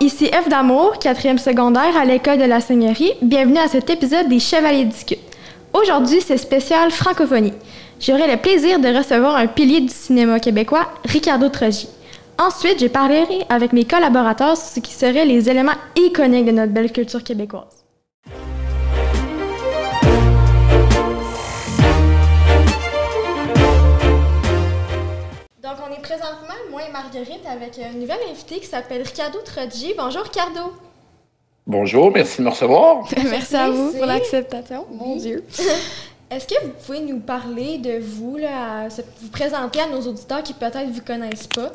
[0.00, 3.12] Ici F d'amour, quatrième secondaire à l'école de la Seigneurie.
[3.22, 5.18] Bienvenue à cet épisode des Chevaliers discutent.
[5.72, 7.54] Aujourd'hui, c'est spécial francophonie.
[7.98, 11.88] J'aurai le plaisir de recevoir un pilier du cinéma québécois, Ricardo Trogi.
[12.38, 16.72] Ensuite, j'ai parlé avec mes collaborateurs sur ce qui seraient les éléments iconiques de notre
[16.72, 17.77] belle culture québécoise.
[27.02, 29.94] Marguerite, avec un nouvel invité qui s'appelle Ricardo Trogi.
[29.96, 30.72] Bonjour, Ricardo.
[31.64, 33.04] Bonjour, merci de me recevoir.
[33.16, 34.84] merci à vous pour l'acceptation.
[34.90, 35.44] Mon Dieu.
[36.30, 38.88] Est-ce que vous pouvez nous parler de vous, là,
[39.20, 41.70] vous présenter à nos auditeurs qui peut-être ne vous connaissent pas?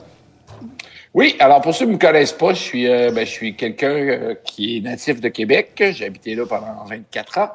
[1.13, 3.55] Oui, alors pour ceux qui ne me connaissent pas, je suis, euh, ben, je suis
[3.55, 5.71] quelqu'un euh, qui est natif de Québec.
[5.93, 7.49] J'ai habité là pendant 24 ans.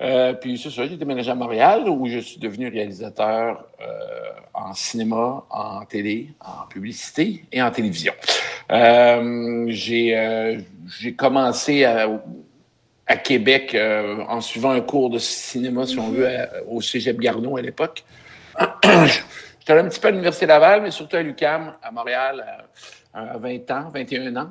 [0.00, 3.66] Euh, puis c'est ça, j'ai déménagé à Montréal où je suis devenu réalisateur
[4.54, 8.12] en cinéma, en télé, en publicité et en télévision.
[8.70, 10.58] j'ai,
[11.00, 12.08] j'ai commencé à,
[13.16, 13.76] Québec
[14.28, 16.28] en suivant un cours de cinéma, si on veut,
[16.68, 18.04] au Cégep Gardon à l'époque.
[19.68, 22.66] J'étais un petit peu à l'Université Laval, mais surtout à l'UCAM, à Montréal,
[23.12, 24.50] à, 20 ans, 21 ans,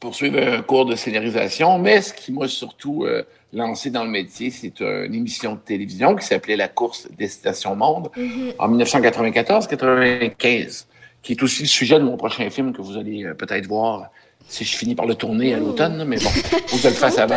[0.00, 1.78] pour suivre un cours de scénarisation.
[1.78, 6.14] Mais ce qui m'a surtout euh, lancé dans le métier, c'est une émission de télévision
[6.14, 8.54] qui s'appelait La course des stations monde mm-hmm.
[8.58, 10.86] en 1994-95,
[11.22, 14.10] qui est aussi le sujet de mon prochain film que vous allez euh, peut-être voir
[14.46, 17.18] si je finis par le tourner à l'automne, mais bon, faut que je le fasse
[17.18, 17.36] avant.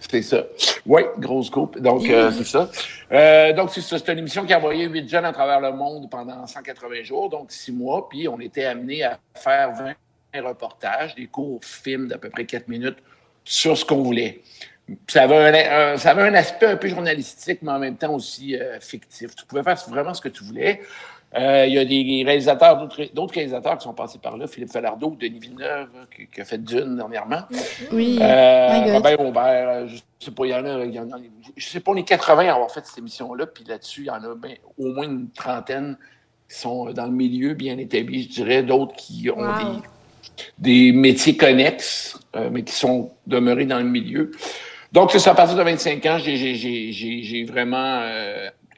[0.00, 0.44] C'est ça.
[0.86, 1.78] Oui, grosse coupe.
[1.80, 3.52] Donc, euh, c'est ça.
[3.52, 3.98] Donc, c'est ça.
[3.98, 7.28] C'est une émission qui a envoyé huit jeunes à travers le monde pendant 180 jours,
[7.28, 8.08] donc six mois.
[8.08, 9.92] Puis, on était amenés à faire 20
[10.40, 12.98] reportages, des courts films d'à peu près quatre minutes
[13.44, 14.42] sur ce qu'on voulait.
[15.08, 18.56] Ça avait, un, ça avait un aspect un peu journalistique, mais en même temps aussi
[18.56, 19.34] euh, fictif.
[19.34, 20.80] Tu pouvais faire vraiment ce que tu voulais.
[21.34, 24.46] Euh, il y a des réalisateurs, d'autres réalisateurs qui sont passés par là.
[24.46, 25.88] Philippe Falardeau, Denis Villeneuve,
[26.32, 27.42] qui, a fait Dune dernièrement.
[27.92, 28.18] Oui.
[28.22, 31.18] Euh, Robert Aubert, euh, je sais pas, il y en a,
[31.56, 34.10] je sais pas, on est 80 à avoir fait cette émission-là, puis là-dessus, il y
[34.10, 35.98] en a ben, au moins une trentaine
[36.48, 39.82] qui sont dans le milieu bien établi, je dirais, d'autres qui ont des,
[40.58, 44.30] des, métiers connexes, euh, mais qui sont demeurés dans le milieu.
[44.92, 48.02] Donc, c'est ça, à partir de 25 ans, j'ai vraiment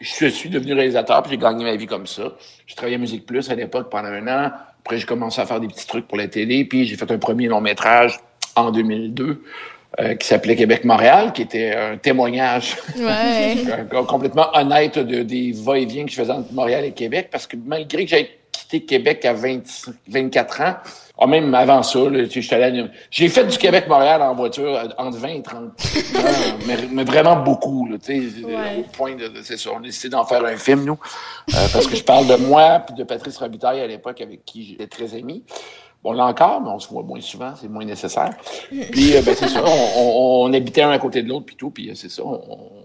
[0.01, 2.35] je suis devenu réalisateur, puis j'ai gagné ma vie comme ça.
[2.67, 4.51] J'ai travaillé à Musique Plus à l'époque pendant un an.
[4.81, 7.19] Après, j'ai commencé à faire des petits trucs pour la télé, puis j'ai fait un
[7.19, 8.19] premier long métrage
[8.55, 9.43] en 2002
[10.01, 12.77] euh, qui s'appelait Québec-Montréal, qui était un témoignage
[14.07, 18.05] complètement honnête de, des va-et-vient que je faisais entre Montréal et Québec, parce que malgré
[18.05, 18.31] que j'avais
[18.69, 19.61] quitté Québec à 20,
[20.09, 20.75] 24 ans,
[21.21, 21.99] ah, même avant ça,
[23.11, 25.73] j'ai fait du Québec-Montréal en voiture euh, entre 20 et 30
[26.93, 30.57] mais, vraiment beaucoup, là, au point de, c'est ça, on a décidé d'en faire un
[30.57, 30.99] film, nous,
[31.55, 34.65] euh, parce que je parle de moi puis de Patrice Robitaille à l'époque avec qui
[34.65, 35.45] j'étais très ami.
[36.05, 38.37] Bon, là encore, mais on se voit moins souvent, c'est moins nécessaire.
[38.71, 41.91] Puis, euh, ben, c'est ça, on, habitait un à côté de l'autre, puis tout, puis
[41.97, 42.78] c'est ça, on,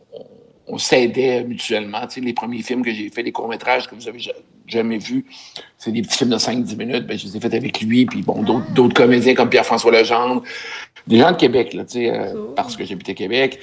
[0.68, 2.01] on s'aidait mutuellement.
[2.07, 4.19] Tu sais, les premiers films que j'ai fait, les courts-métrages que vous avez
[4.68, 5.25] jamais vus,
[5.78, 7.06] c'est des petits films de 5-10 minutes.
[7.06, 10.44] Ben, je les ai faits avec lui, puis bon, d'autres comédiens comme Pierre-François Legendre,
[11.07, 13.59] des gens de Québec, là, tu sais, euh, parce que j'habitais Québec.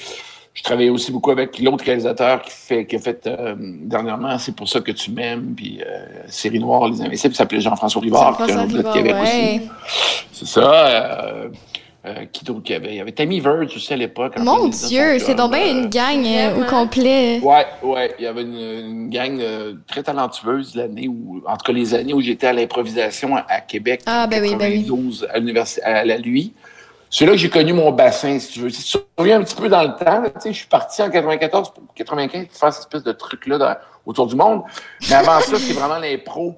[0.52, 4.54] Je travaillais aussi beaucoup avec l'autre réalisateur qui, fait, qui a fait euh, dernièrement C'est
[4.54, 8.50] pour ça que tu m'aimes, puis euh, Série Noire, Les Invincibles, s'appelait Jean-François Rivard, qui
[8.50, 9.60] est un autre de Québec aussi.
[10.32, 11.48] C'est ça.
[12.06, 12.88] Euh, qui d'autre qu'il y avait?
[12.88, 14.38] Il y avait Tammy Verge aussi à l'époque.
[14.38, 17.40] Mon Dieu, c'est donc bien une gang euh, au complet.
[17.40, 18.14] Ouais, ouais.
[18.18, 22.14] Il y avait une, gang euh, très talentueuse l'année où, en tout cas les années
[22.14, 24.00] où j'étais à l'improvisation à, Québec.
[24.06, 25.20] Ah, ben oui, ben oui.
[25.28, 26.54] à l'université, à la lui.
[27.10, 28.70] C'est là que j'ai connu mon bassin, si tu veux.
[28.70, 31.02] Si tu te souviens un petit peu dans le temps, tu sais, je suis parti
[31.02, 34.62] en 94, 95 pour faire cette espèce de truc-là autour du monde.
[35.10, 36.56] Mais avant ça, c'est vraiment l'impro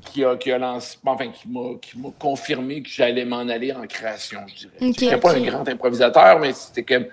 [0.00, 3.72] qui a, qui a lancé, enfin, qui m'a, qui m'a confirmé que j'allais m'en aller
[3.72, 4.90] en création, je dirais.
[4.90, 7.06] Okay, n'étais pas un grand improvisateur, mais c'était comme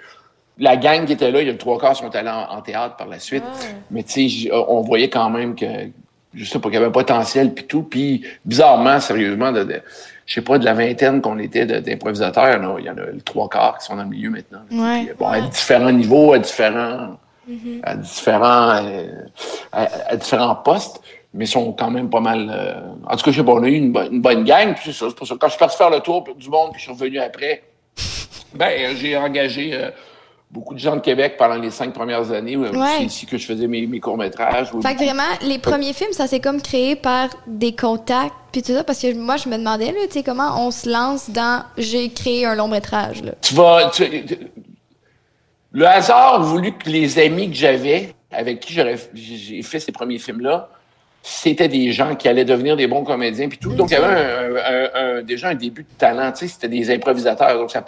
[0.58, 3.08] la gang qui était là, il y a trois quarts sont allés en, théâtre par
[3.08, 3.44] la suite.
[3.92, 5.66] Mais tu sais, on voyait quand même que,
[6.34, 7.84] je sais pas, qu'il y avait un potentiel puis tout.
[7.84, 9.82] Puis bizarrement, sérieusement, de,
[10.26, 13.50] je sais pas, de la vingtaine qu'on était d'improvisateurs, il y en a le trois
[13.50, 14.62] quarts qui sont dans le milieu maintenant.
[15.20, 17.18] bon, à différents niveaux, à différents,
[17.50, 17.80] mm-hmm.
[17.84, 19.08] à différents, euh,
[19.74, 21.02] à, différents postes
[21.36, 22.50] mais ils sont quand même pas mal.
[22.50, 24.94] Euh, en tout cas, je sais pas, on a eu une, bonne gang, puis c'est
[24.94, 25.36] ça, c'est pour ça.
[25.38, 27.64] Quand je suis parti faire le tour du monde, puis je suis revenu après,
[28.54, 29.92] ben, j'ai engagé euh,
[30.50, 32.58] beaucoup de gens de Québec pendant les cinq premières années.
[32.98, 34.70] C'est ici que je faisais mes, courts-métrages.
[34.82, 38.72] Fait que vraiment, les premiers films, ça s'est comme créé par des contacts, puis tout
[38.72, 42.10] ça, parce que moi, je me demandais, tu sais, comment on se lance dans j'ai
[42.12, 43.92] créé un long-métrage, Tu vas.
[45.74, 48.74] le hasard a voulu que les amis que j'avais, avec qui
[49.14, 50.70] j'ai fait ces premiers films-là,
[51.28, 53.74] c'était des gens qui allaient devenir des bons comédiens, puis tout.
[53.74, 57.58] Donc, il y avait un, déjà un début de talent, tu sais, c'était des improvisateurs,
[57.58, 57.84] donc ça,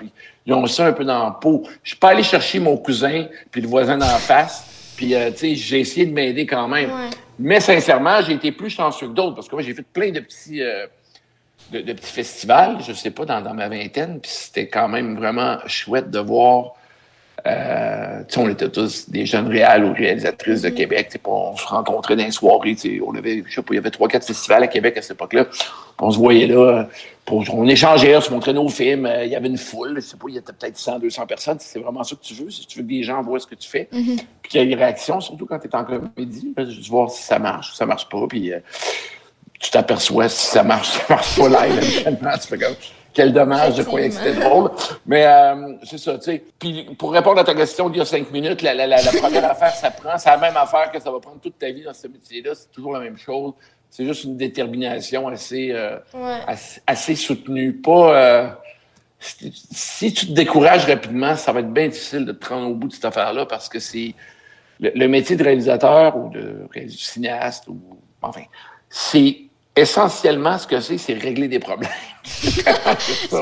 [0.48, 1.62] ils ont ça un peu dans la peau.
[1.84, 5.38] Je suis pas allé chercher mon cousin, puis le voisin d'en face, puis, euh, tu
[5.38, 6.90] sais, j'ai essayé de m'aider quand même.
[7.38, 10.20] Mais sincèrement, j'ai été plus chanceux que d'autres, parce que moi, j'ai fait plein de
[10.20, 10.64] petits...
[10.64, 10.88] Euh,
[11.72, 15.58] de, petits festivals, je sais pas, dans, dans ma vingtaine, puis c'était quand même vraiment
[15.68, 16.77] chouette de voir
[17.48, 20.74] euh, on était tous des jeunes réals ou réalisatrices de mm-hmm.
[20.74, 21.22] Québec.
[21.26, 22.76] On se rencontrait dans les soirées.
[23.06, 25.12] On avait, je sais pas, il y avait trois, quatre festivals à Québec à cette
[25.12, 25.48] époque-là.
[26.00, 26.90] On se voyait là.
[27.26, 29.06] Pour, on échangeait, on se montrait nos films.
[29.06, 29.96] Euh, il y avait une foule.
[29.96, 31.58] Je sais pas, il y avait peut-être 100, 200 personnes.
[31.60, 32.50] C'est vraiment ça que tu veux.
[32.50, 33.90] Si tu veux que des gens voient ce que tu fais.
[33.92, 34.18] Mm-hmm.
[34.42, 36.54] Puis qu'il y ait des réactions, surtout quand tu es en comédie.
[36.58, 38.26] Juste voir si ça marche ou ça marche pas.
[38.28, 38.60] Puis euh,
[39.60, 42.04] tu t'aperçois si ça marche, ça marche pas live.
[42.42, 42.76] tu fais comme
[43.18, 44.70] quel dommage, je croyais que c'était drôle.
[45.08, 46.44] Mais euh, c'est ça, tu sais.
[46.60, 49.46] Puis pour répondre à ta question d'il y a cinq minutes, la, la, la, première
[49.52, 51.96] affaire, ça prend, c'est la même affaire que ça va prendre toute ta vie dans
[51.96, 52.52] ce métier-là.
[52.54, 53.54] C'est toujours la même chose.
[53.90, 55.98] C'est juste une détermination assez, euh,
[56.86, 57.74] assez, soutenue.
[57.74, 58.16] Pas.
[58.16, 58.50] Euh,
[59.20, 62.88] si, tu te décourages rapidement, ça va être bien difficile de te prendre au bout
[62.88, 64.14] de cette affaire-là parce que c'est
[64.80, 67.80] le, métier de réalisateur ou de cinéaste ou
[68.22, 68.42] enfin,
[68.92, 69.47] c'est
[69.78, 71.90] essentiellement, ce que c'est, c'est régler des problèmes.
[72.24, 72.64] c'est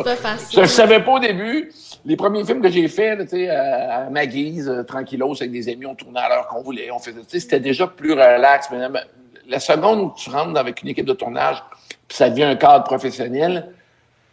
[0.03, 0.49] pas facile.
[0.51, 1.71] Je ne savais pas au début.
[2.05, 5.69] Les premiers films que j'ai faits, tu sais, à, ma guise, euh, tranquillos, avec des
[5.69, 6.91] amis, on tournait à l'heure qu'on voulait.
[6.91, 8.67] On faisait, c'était déjà plus relax.
[8.71, 8.79] Mais
[9.47, 11.63] la seconde où tu rentres avec une équipe de tournage,
[12.07, 13.71] puis ça devient un cadre professionnel,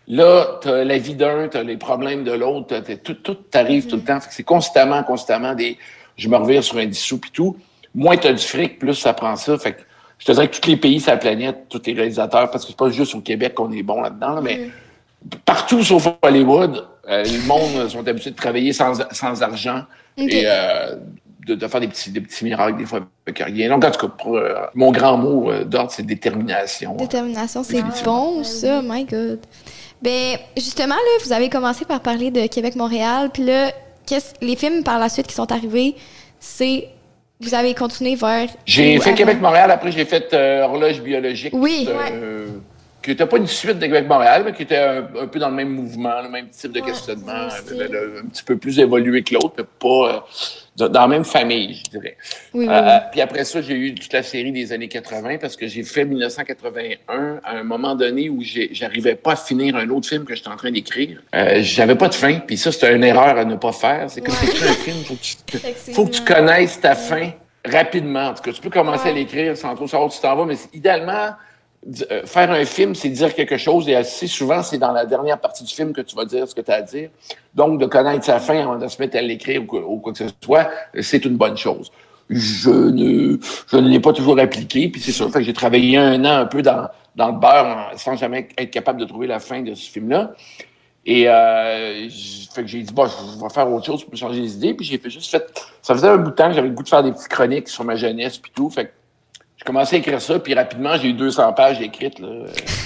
[0.07, 3.87] là, tu as la vie d'un, tu as les problèmes de l'autre, tout, tout t'arrive
[3.87, 4.19] tout le temps.
[4.29, 5.79] C'est constamment, constamment des.
[6.17, 7.57] Je me revire sur un dissous puis tout.
[7.95, 9.57] Moins tu as du fric, plus ça prend ça.
[9.57, 9.83] Fait que
[10.23, 12.71] je te dirais que tous les pays sur la planète, tous les réalisateurs, parce que
[12.71, 14.69] c'est pas juste au Québec qu'on est bon là-dedans, mais
[15.45, 19.83] partout sauf Hollywood, euh, le monde sont habitués de travailler sans, sans argent
[20.17, 20.95] et euh,
[21.45, 23.69] de, faire des petits, des petits miracles des fois avec rien.
[23.69, 26.95] Donc, en tout cas, pour, euh, mon grand mot d'ordre, c'est détermination.
[26.95, 29.41] Détermination, c'est bon, ça, my God.
[30.03, 33.73] Ben, justement, là, vous avez commencé par parler de Québec-Montréal, puis là,
[34.41, 35.97] les films par la suite qui sont arrivés,
[36.39, 36.91] c'est
[37.43, 38.49] vous avez continué vers.
[38.65, 41.53] J'ai fait Québec-Montréal, après j'ai fait euh, Horloge biologique.
[41.55, 41.89] Oui.
[41.89, 42.47] Euh,
[43.03, 45.71] Qui n'était pas une suite de Québec-Montréal, mais qui était un, peu dans le même
[45.71, 50.15] mouvement, le même type de questionnement, un petit peu plus évolué que l'autre, mais pas
[50.15, 50.21] euh,
[50.77, 52.17] dans la même famille, je dirais.
[52.55, 52.75] Oui, oui,
[53.11, 56.05] puis après ça, j'ai eu toute la série des années 80 parce que j'ai fait
[56.05, 60.49] 1981 à un moment donné où j'arrivais pas à finir un autre film que j'étais
[60.49, 61.23] en train d'écrire.
[61.59, 64.07] J'avais pas de fin, puis ça, c'était une erreur à ne pas faire.
[64.09, 67.33] C'est comme écris un film, faut que tu, faut que tu connaisses ta fin
[67.65, 68.29] rapidement.
[68.29, 70.45] En tout cas, tu peux commencer à l'écrire sans trop savoir où tu t'en vas,
[70.45, 71.31] mais idéalement, euh,
[72.27, 75.65] faire un film, c'est dire quelque chose et assez souvent, c'est dans la dernière partie
[75.65, 77.11] du film que tu vas dire ce que tu as à dire.
[77.55, 80.27] Donc, de connaître sa fin avant de se mettre à l'écrire ou, quoi que ce
[80.43, 80.71] soit,
[81.01, 81.91] c'est une bonne chose.
[82.31, 83.37] Je ne,
[83.67, 85.31] je ne l'ai pas toujours appliqué, puis c'est sûr.
[85.31, 89.01] Que j'ai travaillé un an un peu dans, dans le beurre sans jamais être capable
[89.01, 90.33] de trouver la fin de ce film-là.
[91.05, 92.09] Et euh,
[92.55, 94.75] fait que j'ai dit, bon, je vais faire autre chose pour changer les idées.
[94.75, 95.45] Puis j'ai fait juste fait.
[95.83, 97.69] Ça faisait un bout de temps que j'avais le goût de faire des petites chroniques
[97.69, 98.71] sur ma jeunesse puis tout.
[98.71, 98.91] Fait que
[99.63, 102.19] j'ai commencé à écrire ça, puis rapidement, j'ai eu 200 pages écrites.
[102.19, 102.29] Là.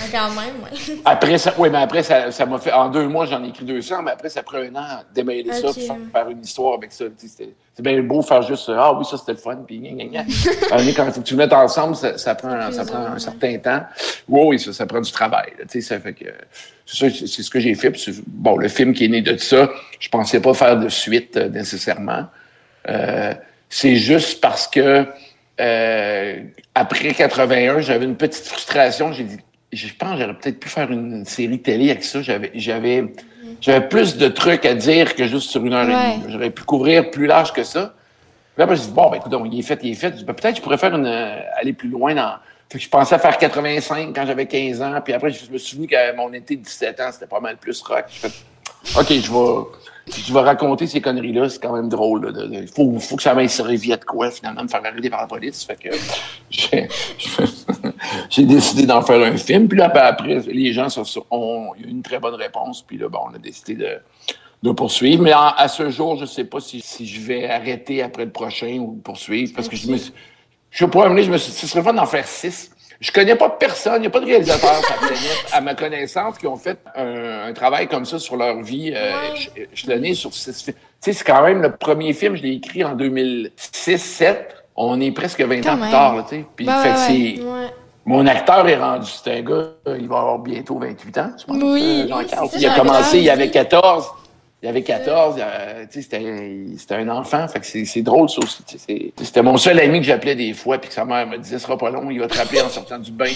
[0.03, 1.01] Ah, quand même, oui.
[1.07, 2.71] Après, ça, oui, mais après, ça, ça m'a fait.
[2.71, 5.51] En deux mois, j'en ai écrit 200, mais après, ça prend un an à démêler
[5.55, 7.07] ça, puis faire, une histoire avec ça.
[7.17, 10.93] C'est bien beau faire juste Ah oui, ça c'était le fun, puis gna, gna, gna.
[10.95, 13.81] quand tu le mets ensemble, ça, ça prend, ça prend un certain temps.
[14.29, 15.53] Oui, ça, ça prend du travail.
[15.81, 16.27] Ça fait que
[16.85, 17.97] c'est c'est ce que j'ai fait.
[18.27, 21.49] bon, le film qui est né de ça, je pensais pas faire de suite euh,
[21.49, 22.27] nécessairement.
[22.89, 23.33] Euh,
[23.71, 25.07] c'est juste parce que
[25.59, 26.43] euh,
[26.77, 29.11] après 81, j'avais une petite frustration.
[29.11, 29.39] J'ai dit,
[29.73, 32.21] je pense que j'aurais peut-être pu faire une série télé avec ça.
[32.21, 33.15] J'avais, j'avais,
[33.63, 36.25] j'avais plus de trucs à dire que juste sur une heure et demie.
[36.29, 37.95] J'aurais pu couvrir plus large que ça.
[38.55, 40.23] Puis là, je dit, bon, ben, écoute, il est fait, il est fait.
[40.23, 42.35] Ben, peut-être que je pourrais faire une, aller plus loin dans.
[42.69, 45.01] Fait que je pensais faire 85 quand j'avais 15 ans.
[45.03, 47.57] Puis après, je me suis souvenu qu'à mon été de 17 ans, c'était pas mal
[47.57, 48.05] plus rock.
[48.11, 48.29] Je
[48.95, 52.33] OK, je vais raconter ces conneries-là, c'est quand même drôle.
[52.53, 55.67] Il faut, que ça m'aille serviette quoi, finalement, me faire arrêter par la police.
[58.31, 59.67] J'ai décidé d'en faire un film.
[59.69, 60.87] Puis là, ben, après, les gens
[61.31, 62.83] ont eu une très bonne réponse.
[62.83, 63.99] Puis là, bon, on a décidé de,
[64.63, 65.23] de poursuivre.
[65.23, 68.79] Mais à ce jour, je ne sais pas si, je vais arrêter après le prochain
[68.79, 69.53] ou poursuivre.
[69.55, 69.99] Parce que je me
[70.77, 72.71] je sais pas, je me suis dit, ce serait fun d'en faire six.
[73.01, 74.81] Je connais pas personne, il n'y a pas de réalisateur
[75.53, 78.93] à ma connaissance, qui ont fait un, travail comme ça sur leur vie.
[78.95, 79.35] Euh,
[79.73, 82.97] je, l'ai sur Tu sais, c'est quand même le premier film, je l'ai écrit en
[82.97, 84.37] 2006-7.
[84.77, 86.45] On est presque 20 ans plus tard, tu sais.
[86.55, 87.41] Puis, fait
[88.05, 91.57] Mon acteur est rendu, c'est un gars, il va avoir bientôt 28 ans, je pense.
[91.63, 94.07] Oui, euh, Il a commencé, il avait 14.
[94.67, 95.41] Il avait 14,
[95.91, 96.17] c'était
[96.91, 98.65] un enfant, fait que c'est drôle ça aussi.
[99.17, 101.67] C'était mon seul ami que j'appelais des fois, puis que sa mère me disait, ce
[101.67, 103.31] sera pas long, il va te rappeler en sortant du bain.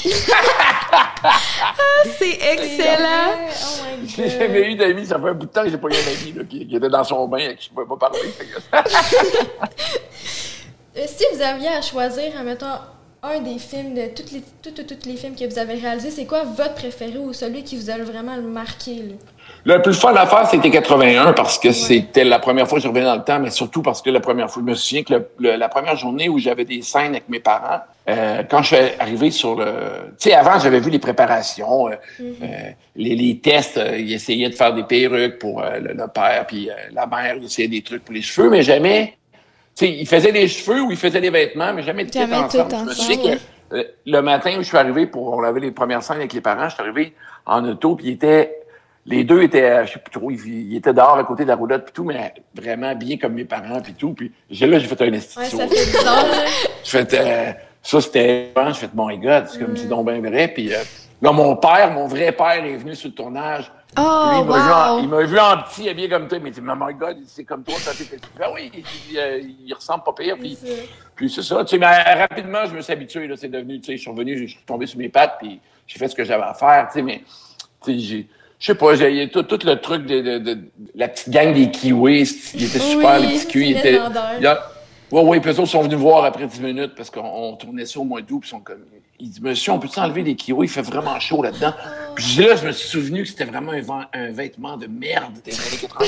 [2.19, 3.47] c'est excellent!
[3.47, 5.93] Oh j'ai jamais eu d'amis, ça fait un bout de temps que j'ai pas eu
[5.93, 8.19] un ami là, qui, qui, était dans son bain et que je pouvais pas parler.
[10.97, 12.67] Euh, si vous aviez à choisir, admettons,
[13.23, 16.45] un des films, de tous les, toutes, les films que vous avez réalisés, c'est quoi
[16.45, 19.03] votre préféré ou celui qui vous a vraiment marqué?
[19.65, 22.89] Le plus fun à faire, c'était 81 parce que c'était la première fois que je
[22.89, 25.15] revenais dans le temps, mais surtout parce que la première fois, je me souviens que
[25.41, 29.31] la première journée où j'avais des scènes avec mes parents, euh, quand je suis arrivé
[29.31, 29.67] sur le...
[30.19, 32.25] Tu sais, avant, j'avais vu les préparations, euh, mm-hmm.
[32.43, 37.07] euh, les, les, tests, ils essayaient de faire des perruques pour le, père, puis la
[37.07, 39.19] mère, ils essayaient des trucs pour les cheveux, mais jamais
[39.81, 42.71] sais, il faisait des cheveux ou il faisait des vêtements, mais jamais de jamais ensemble.
[42.71, 43.41] Je me souviens que
[43.73, 46.41] euh, le matin où je suis arrivé pour, on avait les premières scènes avec les
[46.41, 47.15] parents, je suis arrivé
[47.47, 48.63] en auto, puis était,
[49.07, 51.57] les deux étaient, euh, je sais plus trop, ils, étaient dehors à côté de la
[51.57, 55.01] roulotte puis tout, mais vraiment bien comme mes parents puis tout, puis là, j'ai fait
[55.03, 55.13] un.
[55.13, 56.27] Ouais, ça fait bizarre,
[56.85, 59.77] Je fait, euh, ça c'était, je fait, mon God, c'est comme, mm.
[59.77, 60.71] c'est donc bien vrai, puis
[61.23, 65.39] là, mon père, mon vrai père est venu sur le tournage, Oh, il m'a vu,
[65.39, 67.93] en petit, habillé comme toi, mais il dit, oh my God, c'est comme toi, ça
[67.93, 68.71] fait Ben oui,
[69.11, 70.37] il, euh, il, ressemble pas pire.
[70.39, 70.57] Puis,
[71.17, 71.65] puis c'est ça.
[71.65, 74.03] Tu sais, mais euh, rapidement, je me suis habitué, là, c'est devenu, tu sais, je
[74.03, 76.55] suis revenu, je suis tombé sur mes pattes, puis j'ai fait ce que j'avais à
[76.55, 77.23] faire, tu sais, mais,
[77.85, 78.29] tu sais, j'ai,
[78.61, 80.59] je sais pas, j'ai tout, tout le truc de, de,
[80.95, 83.99] la petite gang des kiwis, il était super, les petits kiwis, il était,
[85.13, 88.01] oui, oui, puis eux autres sont venus voir après 10 minutes parce qu'on tournait ça
[88.01, 88.85] au mois d'août, puis ils sont comme,
[89.19, 90.67] il dit, monsieur, on peut enlever les kiwis?
[90.67, 91.75] Il fait vraiment chaud là-dedans.
[92.15, 93.73] Puis là, je me suis souvenu que c'était vraiment
[94.13, 96.07] un, vêtement de merde des années 80.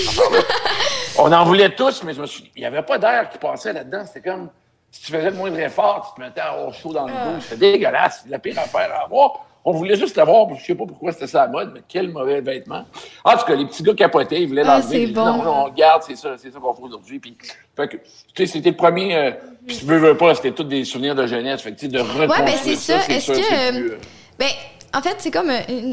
[1.19, 3.73] on en voulait tous, mais je me suis il n'y avait pas d'air qui passait
[3.73, 4.05] là-dedans.
[4.07, 4.49] C'était comme,
[4.91, 7.41] si tu faisais le moindre effort, tu te mettais à avoir chaud dans le dos.
[7.41, 8.25] C'était dégueulasse.
[8.29, 9.47] la pire affaire à avoir.
[9.65, 12.41] On voulait juste l'avoir, je sais pas pourquoi c'était ça la mode, mais quel mauvais
[12.41, 12.85] vêtement.
[13.25, 15.07] En tout cas, les petits gars capotaient, ils voulaient ah, l'enlever.
[15.07, 15.25] Bon.
[15.25, 17.21] Non, on garde, c'est ça, c'est ça qu'on fait aujourd'hui.
[17.21, 17.37] Puis,
[17.77, 18.03] fait que, tu
[18.35, 19.31] sais, c'était le premier, euh,
[19.67, 21.63] puis tu veux, veux pas, c'était tous des souvenirs de jeunesse.
[21.63, 22.99] Fait que, tu sais, de reconstruire Ouais, ben c'est ça.
[23.09, 23.97] Est-ce que, euh,
[24.37, 24.49] ben,
[24.95, 25.51] en fait, c'est comme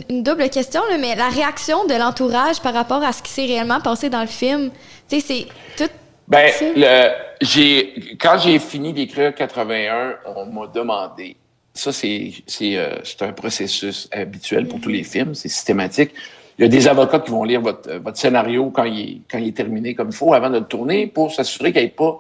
[0.10, 3.46] une, double question, là, mais la réaction de l'entourage par rapport à ce qui s'est
[3.46, 4.72] réellement passé dans le film,
[5.08, 5.92] tu sais, c'est tout.
[6.28, 7.10] Ben, le,
[7.42, 11.38] j'ai, quand j'ai fini d'écrire 81, on m'a demandé
[11.80, 16.12] ça, euh, c'est un processus habituel pour tous les films, c'est systématique.
[16.58, 19.38] Il y a des avocats qui vont lire votre, votre scénario quand il, est, quand
[19.38, 21.92] il est terminé comme il faut avant de le tourner pour s'assurer qu'il n'y ait
[21.92, 22.20] pas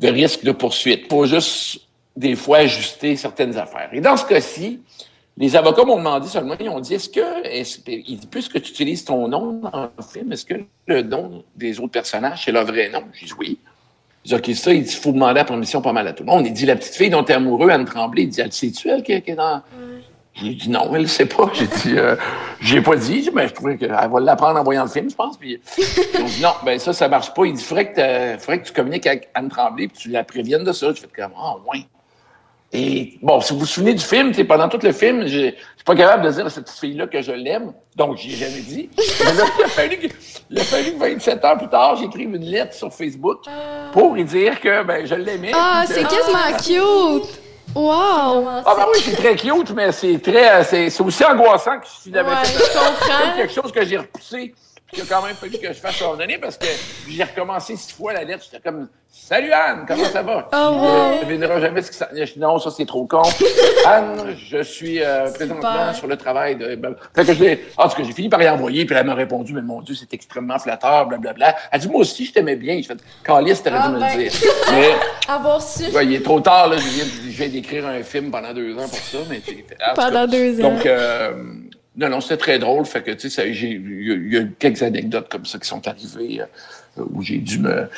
[0.00, 1.80] de risque de poursuite, pour juste
[2.16, 3.88] des fois ajuster certaines affaires.
[3.92, 4.80] Et dans ce cas-ci,
[5.36, 9.28] les avocats m'ont demandé seulement, ils ont dit, est-ce que, est puisque tu utilises ton
[9.28, 10.54] nom dans le film, est-ce que
[10.86, 13.04] le nom des autres personnages, c'est leur vrai nom?
[13.12, 13.58] J'ai dit oui.
[14.26, 16.30] J'ai dit, OK, ça, il dit, faut demander la permission pas mal à tout le
[16.30, 16.46] monde.
[16.46, 18.88] Il dit, la petite fille dont tu es amoureux, Anne Tremblay, il dit, elle sait-tu,
[18.88, 19.62] elle, qui, est dans?
[20.34, 21.48] J'ai dit, non, elle ne sait pas.
[21.54, 22.16] J'ai dit, euh,
[22.60, 25.38] j'ai pas dit, mais je trouvais qu'elle va l'apprendre en voyant le film, je pense.
[25.38, 27.44] Puis, ils ont dit, non, ben ça, ça marche pas.
[27.46, 30.64] Il dit, faudrait que, faudrait que tu communiques avec Anne Tremblay, puis tu la préviennes
[30.64, 30.92] de ça.
[30.92, 31.84] Je fais comme, ah, oh, ouais.
[32.72, 35.94] Et bon, si vous vous souvenez du film, pendant tout le film, je suis pas
[35.94, 38.90] capable de dire à cette petite fille-là que je l'aime, donc j'y ai jamais dit.
[38.96, 40.06] Mais là, il a fallu que,
[40.50, 43.44] il a fallu que 27 ans plus tard, j'écrive une lettre sur Facebook
[43.92, 45.52] pour lui dire que ben, je l'aimais.
[45.54, 47.40] Ah, c'est quasiment cute!
[47.74, 48.46] Wow!
[48.64, 52.34] Ah ben oui, c'est très cute, mais c'est très, c'est aussi angoissant que si j'avais
[52.44, 54.54] fait quelque chose que j'ai repoussé
[54.92, 56.66] qu'il a quand même fallu que je fasse ordonner parce que
[57.08, 58.44] j'ai recommencé six fois la lettre.
[58.44, 58.88] J'étais comme
[59.18, 60.48] Salut Anne, comment ça va?
[60.52, 62.08] Oh, Je ne jamais ce que ça.
[62.36, 63.22] Non, ça c'est trop con.
[63.86, 66.76] Anne, je suis euh, présentement sur le travail de.
[66.76, 67.44] Ben, fait que je.
[67.76, 69.96] En tout cas, j'ai fini par y envoyer, puis elle m'a répondu, mais mon Dieu,
[69.96, 71.56] c'est extrêmement flatteur, blablabla.
[71.72, 72.80] Elle dit Moi aussi, je t'aimais bien.
[72.80, 74.18] Je fais Calice, t'aurais ah, dû me le ben.
[74.18, 74.32] dire.
[74.70, 74.94] Mais.
[75.28, 75.84] Avoir su.
[76.02, 76.76] il est trop tard, là.
[76.76, 79.42] Je viens, d'écrire un film pendant deux ans pour ça, mais.
[79.96, 80.70] Pendant deux ans.
[80.70, 81.32] Donc, euh,
[81.96, 82.84] non, non, c'était très drôle.
[82.84, 86.42] Fait que, tu sais, il y, a quelques anecdotes comme ça qui sont arrivées
[86.98, 87.88] euh, où j'ai dû me.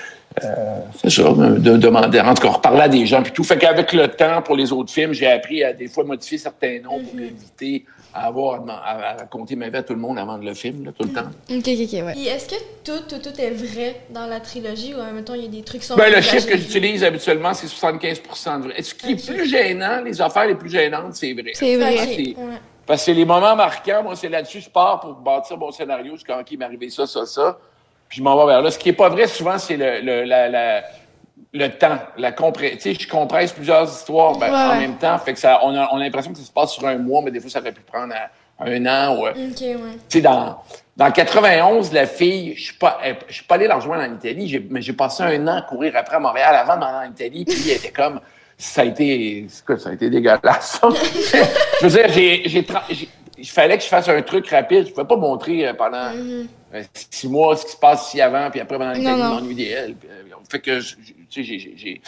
[0.44, 2.20] Euh, c'est ça, de, demander.
[2.20, 3.42] En tout cas, reparler à des gens puis tout.
[3.42, 6.80] Fait qu'avec le temps, pour les autres films, j'ai appris à des fois modifier certains
[6.80, 7.24] noms pour mhm.
[7.24, 10.84] éviter à avoir à, raconter ma vie à tout le monde avant de le film,
[10.84, 11.28] là, tout le temps.
[11.50, 12.22] OK, OK, ouais.
[12.22, 15.42] est-ce que tout, tout, tout est vrai dans la trilogie ou en même temps, il
[15.42, 15.96] y a des trucs qui sont.
[15.96, 18.82] Ben, le chiffre que j'utilise habituellement, c'est 75% de vrai.
[18.82, 21.50] Ce qui est plus gênant, les affaires les plus gênantes, c'est vrai.
[21.54, 22.36] C'est vrai.
[22.88, 24.02] Parce que c'est les moments marquants.
[24.02, 26.14] Moi, c'est là-dessus je pars pour bâtir mon scénario.
[26.26, 27.58] Quand il m'est arrivé ça, ça, ça.
[28.08, 28.70] Puis je m'en vais vers là.
[28.70, 30.82] Ce qui est pas vrai souvent, c'est le, le, la, la,
[31.52, 31.98] le temps.
[32.16, 32.32] La.
[32.32, 35.18] Tu sais, je compresse plusieurs histoires ben, en même temps.
[35.18, 37.20] Fait que ça, on a, on a l'impression que ça se passe sur un mois,
[37.22, 38.14] mais des fois, ça aurait pu prendre
[38.58, 39.16] un an.
[39.18, 39.52] Ou, OK, ouais.
[39.60, 39.76] Tu
[40.08, 40.56] sais, dans,
[40.96, 44.66] dans 91, la fille, je suis pas, je suis pas allé la rejoindre en Italie,
[44.70, 47.44] mais j'ai passé un an à courir après à Montréal avant de m'en en Italie.
[47.44, 48.18] Puis elle était comme
[48.58, 50.80] ça a été, ça a été dégueulasse.
[51.80, 52.66] je veux dire, j'ai,
[53.38, 54.84] il fallait que je fasse un truc rapide.
[54.84, 56.46] Je ne pouvais pas montrer euh, pendant mm-hmm.
[56.74, 59.54] euh, six mois ce qui se passe ici avant, puis après pendant lesquels je m'ennuie
[59.54, 59.94] d'elle.
[60.50, 60.80] fait que,
[61.30, 62.00] tu sais, j'ai.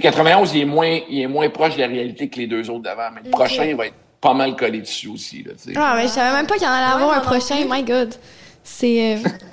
[0.00, 2.82] 91, il est, moins, il est moins proche de la réalité que les deux autres
[2.82, 5.44] d'avant, mais le prochain, il va être pas mal collé dessus aussi.
[5.44, 7.84] Là, ah, mais je savais même pas qu'il y en allait avoir un prochain, my
[7.84, 8.12] God.
[8.66, 9.14] C'est.
[9.14, 9.16] Euh,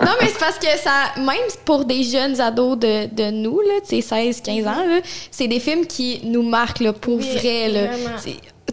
[0.00, 1.12] non, mais c'est parce que ça.
[1.18, 5.00] Même pour des jeunes ados de, de nous, là, 16, 15 ans,
[5.30, 7.68] c'est des films qui nous marquent là, pour vrai.
[7.68, 7.90] Là.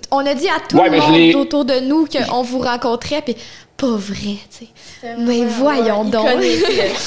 [0.10, 3.36] On a dit à tout le monde autour de nous qu'on vous rencontrait, puis
[3.76, 5.16] pas vrai, tu sais.
[5.20, 6.28] Mais voyons donc.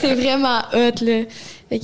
[0.00, 1.22] c'est vraiment hot, là.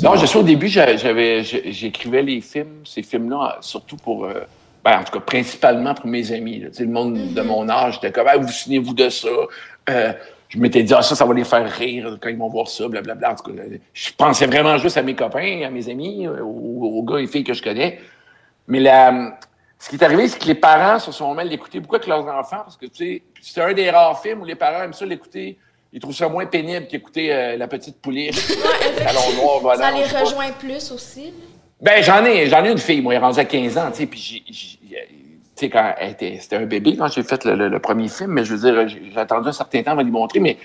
[0.02, 4.24] Non, je sais, au début, j'avais, j'écrivais les films, ces films-là, surtout pour.
[4.24, 4.40] Euh,
[4.82, 6.60] ben, en tout cas, principalement pour mes amis.
[6.60, 6.68] Là.
[6.78, 7.44] Le monde de mm-hmm.
[7.44, 9.28] mon âge, j'étais comme, ah, vous souvenez-vous de ça?
[9.90, 10.12] Euh,
[10.48, 12.86] je m'étais dit, ah, ça, ça va les faire rire quand ils vont voir ça,
[12.86, 13.32] blablabla.
[13.32, 13.62] En tout cas,
[13.92, 17.44] je pensais vraiment juste à mes copains, à mes amis, euh, aux, gars et filles
[17.44, 18.00] que je connais.
[18.68, 19.36] Mais la,
[19.78, 22.06] ce qui est arrivé, c'est que les parents se sont mis à l'écouter beaucoup avec
[22.06, 24.92] leurs enfants, parce que, tu sais, c'est un des rares films où les parents aiment
[24.92, 25.58] ça l'écouter.
[25.92, 28.36] Ils trouvent ça moins pénible qu'écouter euh, La Petite Pouliche.
[28.36, 31.32] Ouais, ça les rejoint plus aussi.
[31.80, 33.98] Ben, j'en ai, j'en ai une fille, moi, elle est rendue à 15 ans, tu
[33.98, 34.78] sais, puis
[35.56, 35.94] sais, quand
[36.40, 39.48] c'était un bébé quand j'ai fait le, premier film, mais je veux dire, j'ai attendu
[39.48, 40.58] un certain temps avant de lui montrer, mais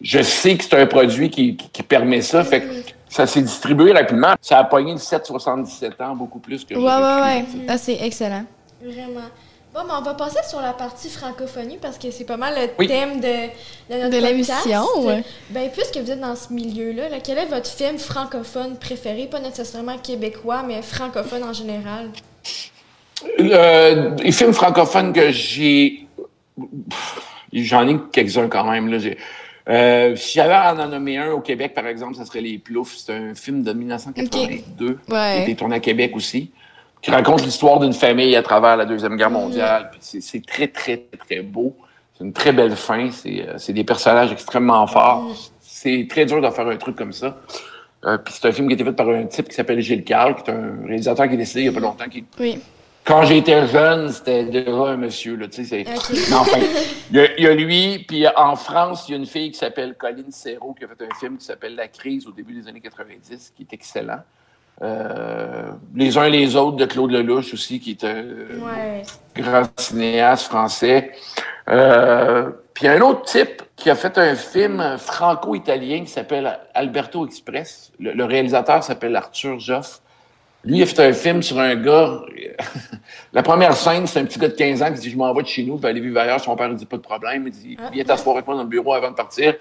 [0.00, 2.44] je sais que c'est un produit qui, qui, permet ça.
[2.44, 2.66] Fait que
[3.08, 4.34] ça s'est distribué rapidement.
[4.40, 7.44] Ça a pogné 17-77 ans, beaucoup plus que Ouais, ouais, ouais.
[7.68, 8.44] Ah, c'est excellent.
[8.82, 9.28] Vraiment.
[9.72, 12.86] Bon, mais on va passer sur la partie francophonie parce que c'est pas mal le
[12.86, 14.84] thème de, de notre de l'émission.
[15.00, 15.22] Ouais.
[15.50, 19.26] Ben, puisque vous êtes dans ce milieu-là, quel est votre film francophone préféré?
[19.26, 22.08] Pas nécessairement québécois, mais francophone en général.
[23.40, 26.06] Euh, les films francophones que j'ai.
[27.52, 28.88] J'en ai quelques-uns quand même.
[28.88, 28.98] Là.
[29.68, 32.96] Euh, si j'avais à en nommer un au Québec, par exemple, ça serait Les Ploufs.
[32.96, 36.52] C'est un film de 1982 qui a été tourné à Québec aussi,
[37.02, 39.90] qui raconte l'histoire d'une famille à travers la Deuxième Guerre mondiale.
[39.94, 40.18] Mm.
[40.20, 41.76] C'est très, très, très beau.
[42.16, 43.10] C'est une très belle fin.
[43.10, 45.24] C'est euh, des personnages extrêmement forts.
[45.24, 45.34] Mm.
[45.60, 47.38] C'est très dur de faire un truc comme ça.
[48.04, 50.04] Euh, puis c'est un film qui a été fait par un type qui s'appelle Gilles
[50.04, 52.60] Carle, qui est un réalisateur qui est décédé il n'y a pas longtemps, qui, oui
[53.06, 55.36] quand j'étais jeune, c'était déjà un monsieur.
[55.36, 56.58] Là, tu sais, Mais enfin,
[57.10, 60.32] il y, a, lui, puis en France, il y a une fille qui s'appelle Colline
[60.32, 63.52] Serrault qui a fait un film qui s'appelle La crise au début des années 90,
[63.56, 64.20] qui est excellent.
[64.82, 68.24] Euh, les uns les autres de Claude Lelouch aussi, qui est un
[69.34, 71.12] grand cinéaste français.
[71.68, 77.92] Euh, puis un autre type qui a fait un film franco-italien qui s'appelle Alberto Express.
[77.98, 80.02] Le, réalisateur s'appelle Arthur Joff.
[80.66, 82.22] Lui, il a fait un film sur un gars.
[83.32, 85.42] la première scène, c'est un petit gars de 15 ans qui dit Je m'en vais
[85.42, 86.40] de chez nous, je vais aller vivre ailleurs.
[86.40, 87.44] Son père, il dit Pas de problème.
[87.46, 87.90] Il dit ah.
[87.92, 89.54] Viens t'asseoir avec moi dans le bureau avant de partir.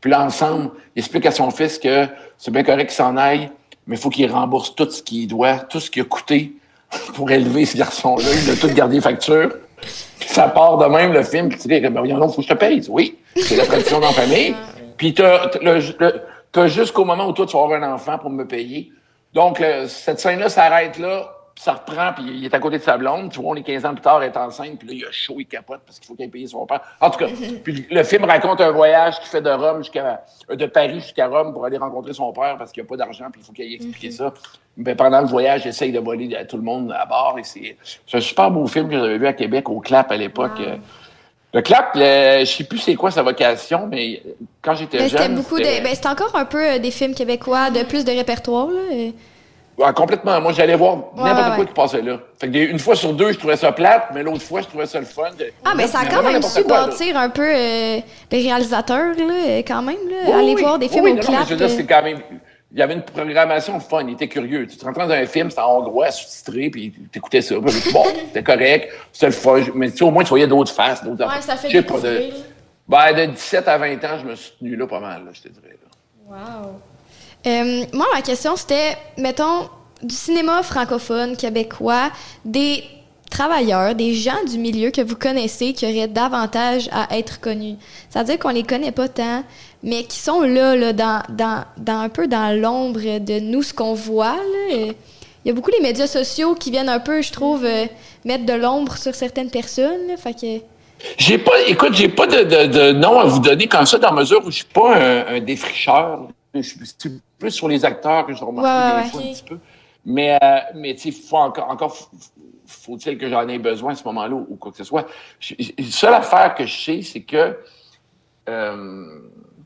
[0.00, 2.06] Puis là, ensemble, il explique à son fils que
[2.38, 3.50] c'est bien correct qu'il s'en aille,
[3.86, 6.52] mais il faut qu'il rembourse tout ce qu'il doit, tout ce qui a coûté
[7.14, 8.28] pour élever ce garçon-là.
[8.44, 9.50] Il a tout gardé facture.
[10.20, 12.54] Ça part de même, le film, puis tu dis ben, il faut que je te
[12.54, 12.82] paye.
[12.88, 14.54] Oui, c'est la tradition dans la famille.
[14.96, 18.90] Puis tu as, jusqu'au moment où toi, tu vas avoir un enfant pour me payer.
[19.34, 23.32] Donc, cette scène-là s'arrête là, ça reprend, puis il est à côté de sa blonde.
[23.32, 25.10] Tu vois, on est 15 ans plus tard, elle est enceinte, puis là, il a
[25.10, 26.80] chaud, il capote parce qu'il faut qu'il paye son père.
[27.00, 27.26] En tout cas,
[27.64, 31.26] puis le film raconte un voyage qu'il fait de Rome jusqu'à euh, de Paris jusqu'à
[31.26, 33.64] Rome pour aller rencontrer son père parce qu'il n'a pas d'argent, puis il faut qu'il
[33.64, 34.32] aille expliquer ça.
[34.76, 37.36] Mais pendant le voyage, il essaye de voler à tout le monde à bord.
[37.40, 37.76] Et c'est
[38.12, 40.60] un super beau film que j'avais vu à Québec, au Clap, à l'époque.
[41.54, 44.22] Le clap, je sais plus c'est quoi sa vocation, mais
[44.60, 45.08] quand j'étais jeune.
[45.08, 45.64] C'était beaucoup de.
[45.64, 49.92] Ben, c'était encore un peu euh, des films québécois de plus de répertoire, là.
[49.94, 50.38] complètement.
[50.42, 52.18] Moi, j'allais voir n'importe quoi qui passait là.
[52.38, 54.84] Fait que une fois sur deux, je trouvais ça plate, mais l'autre fois, je trouvais
[54.84, 55.30] ça le fun.
[55.64, 57.98] Ah, mais ça a quand même su bâtir un peu euh,
[58.30, 60.38] les réalisateurs, là, quand même, là.
[60.38, 61.48] aller voir des films au clap.
[61.48, 62.20] je c'est quand même
[62.70, 64.66] il y avait une programmation fun, il était curieux.
[64.66, 67.58] Tu te rentrais dans un film, c'était en hongrois, sous-titré, puis tu écoutais ça.
[67.58, 67.68] bon,
[68.26, 69.60] c'était correct, c'était le fun.
[69.74, 72.30] Mais tu sais, au moins, tu voyais d'autres faces, d'autres Ouais, ça fait pas, de,
[72.86, 75.42] ben, de 17 à 20 ans, je me suis tenu là pas mal, là, je
[75.42, 75.78] te dirais.
[75.82, 76.36] Là.
[76.36, 76.80] Wow.
[77.46, 79.70] Euh, moi, ma question, c'était, mettons,
[80.02, 82.10] du cinéma francophone québécois,
[82.44, 82.84] des
[83.30, 87.76] travailleurs, des gens du milieu que vous connaissez qui auraient davantage à être connus.
[88.08, 89.44] C'est-à-dire qu'on les connaît pas tant,
[89.82, 93.72] mais qui sont là, là dans, dans, dans un peu dans l'ombre de nous, ce
[93.72, 94.36] qu'on voit.
[94.70, 94.94] Il
[95.44, 97.86] y a beaucoup les médias sociaux qui viennent un peu, je trouve, euh,
[98.24, 100.16] mettre de l'ombre sur certaines personnes.
[100.16, 100.64] fait que...
[101.16, 104.44] J'ai pas, écoute, j'ai pas de, de, nom à vous donner comme ça, dans mesure
[104.44, 106.26] où je suis pas un, défricheur.
[106.52, 109.58] Je suis plus sur les acteurs que je remarque des fois un petit peu.
[110.04, 111.96] Mais, euh, mais tu sais, faut encore, encore
[112.66, 115.06] faut-il que j'en ai besoin à ce moment-là ou, quoi que ce soit?
[115.78, 117.56] La seule affaire que je sais, c'est que
[118.48, 119.06] euh,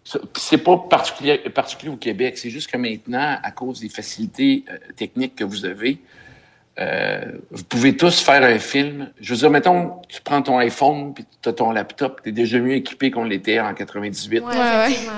[0.04, 2.36] c'est pas particulier, particulier au Québec.
[2.38, 5.98] C'est juste que maintenant, à cause des facilités euh, techniques que vous avez,
[6.80, 9.10] euh, vous pouvez tous faire un film.
[9.20, 12.32] Je veux dire, mettons, tu prends ton iPhone puis tu as ton laptop, tu es
[12.32, 14.40] déjà mieux équipé qu'on l'était en 98.
[14.40, 14.52] Ouais,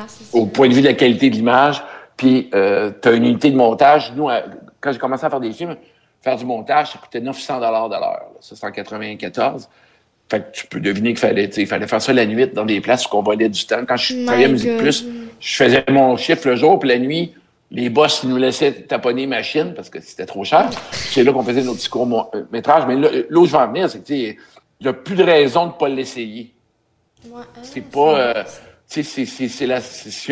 [0.09, 1.83] c'est Au point de vue de la qualité de l'image,
[2.16, 4.12] puis euh, tu as une unité de montage.
[4.16, 4.42] Nous, à-
[4.81, 5.77] quand j'ai commencé à faire des films,
[6.20, 8.27] faire du montage, ça coûtait 900 dollars de l'heure.
[8.40, 9.68] Ça, c'est en 94.
[10.31, 12.47] Fait que tu peux deviner qu'il fallait, tu sais, il fallait faire ça la nuit
[12.47, 13.85] dans des places où on volait du temps.
[13.87, 14.77] Quand je My travaillais à Musique.
[14.79, 15.05] Plus,
[15.39, 17.35] je faisais mon chiffre le jour, puis la nuit,
[17.71, 20.71] les boss nous laissaient taponner machine parce que c'était trop cher.
[20.93, 22.85] C'est là qu'on faisait nos petits courts-métrages.
[22.87, 24.39] Mais là, là où je vais en venir, c'est que, tu sais,
[24.81, 26.53] il n'y a plus de raison de ne pas l'essayer.
[27.27, 28.19] Ouais, hein, C'est pas.
[28.19, 28.45] euh,
[29.03, 29.81] c'est- c'est c'est la-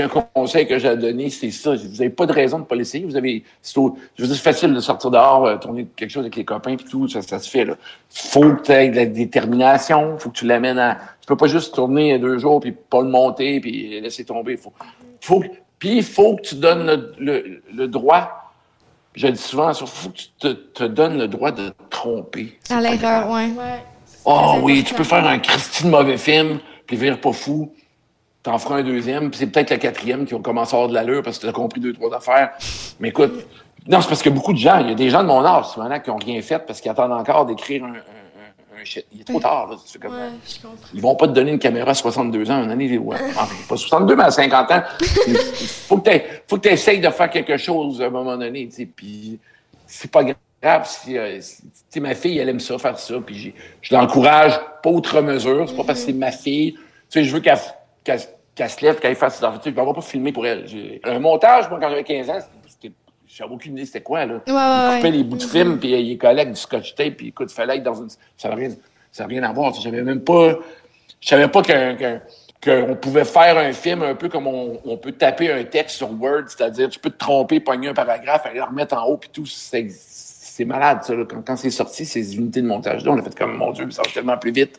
[0.05, 1.75] un conseil que j'ai à donner, c'est ça.
[1.75, 3.05] Vous n'avez pas de raison de ne pas l'essayer.
[3.05, 3.43] Vous avez.
[3.61, 6.37] C'est au- je veux dire, c'est facile de sortir dehors, euh, tourner quelque chose avec
[6.37, 7.65] les copains puis tout, ça, ça se fait.
[7.65, 7.75] Là.
[8.11, 10.97] Faut que tu aies de la détermination, faut que tu l'amènes à.
[11.21, 14.57] Tu peux pas juste tourner deux jours puis pas le monter puis laisser tomber.
[14.57, 14.73] Faut,
[15.21, 15.43] faut,
[15.79, 18.39] puis il faut que tu donnes le, le- le droit.
[19.15, 21.75] Je le dis souvent, il faut que tu te, te donnes le droit de te
[21.91, 22.59] tromper.
[22.71, 23.31] À l'erreur, grave.
[23.33, 23.47] ouais.
[23.59, 23.83] Ouais.
[24.25, 27.73] Oh oui, tu peux faire un Christine mauvais film, puis vire pas fou.
[28.43, 30.95] T'en feras un deuxième, puis c'est peut-être le quatrième qui va commencer à avoir de
[30.95, 32.51] l'allure parce que t'as compris deux, trois affaires.
[32.99, 33.47] Mais écoute,
[33.87, 35.77] non, c'est parce que beaucoup de gens, il y a des gens de mon âge,
[35.77, 39.07] là, qui ont rien fait parce qu'ils attendent encore d'écrire un, un, un- shit.
[39.13, 39.77] Il est trop tard, là.
[39.87, 40.89] C'est comme, Ouais, je comprends.
[40.93, 43.17] Ils vont pas te donner une caméra à 62 ans, une année, ouais.
[43.31, 44.83] Enfin, pas 62, mais à 50 ans.
[45.87, 48.67] Faut que tu faut que tu essayes de faire quelque chose à un moment donné,
[48.69, 48.87] tu sais.
[48.87, 49.39] Puis
[49.87, 53.55] c'est pas grave si, euh, si- tu ma fille, elle aime ça, faire ça, puis
[53.83, 55.69] je l'encourage pas outre mesure.
[55.69, 56.73] C'est pas parce que c'est ma fille.
[56.73, 57.59] Tu sais, je veux qu'elle
[58.05, 58.21] qu'elle-
[58.55, 59.61] qu'elle se lève, qu'elle fasse ses affaires.
[59.65, 60.65] Je vais pas filmer pour elle.
[61.05, 62.39] Un montage, moi, quand j'avais 15 ans,
[63.27, 64.35] j'avais aucune idée c'était quoi, là.
[64.35, 65.11] Ouais, Il ouais, coupait ouais.
[65.11, 67.77] les bouts de film, puis il collait avec du scotch tape, puis écoute, il fallait
[67.77, 68.09] être dans une.
[68.37, 68.69] Ça n'a rien,
[69.11, 69.73] ça rien à voir.
[69.91, 70.59] Même pas.
[71.21, 71.95] Je savais pas qu'un.
[71.97, 72.21] qu'un-
[72.65, 76.09] qu'on pouvait faire un film un peu comme on, on peut taper un texte sur
[76.13, 79.31] Word, c'est-à-dire tu peux te tromper, pogner un paragraphe, aller le remettre en haut, puis
[79.33, 79.47] tout.
[79.47, 81.13] C'est, malade, ça.
[81.15, 81.25] là.
[81.29, 83.91] Quand, quand c'est sorti, ces unités de montage-là, on a fait comme, mon Dieu, mais
[83.91, 84.79] ça va tellement plus vite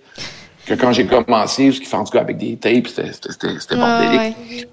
[0.66, 3.32] que quand j'ai commencé, ce qui fait en tout cas avec des tapes, c'était, c'était,
[3.32, 4.36] c'était, c'était Ouais, bordélique.
[4.50, 4.68] ouais.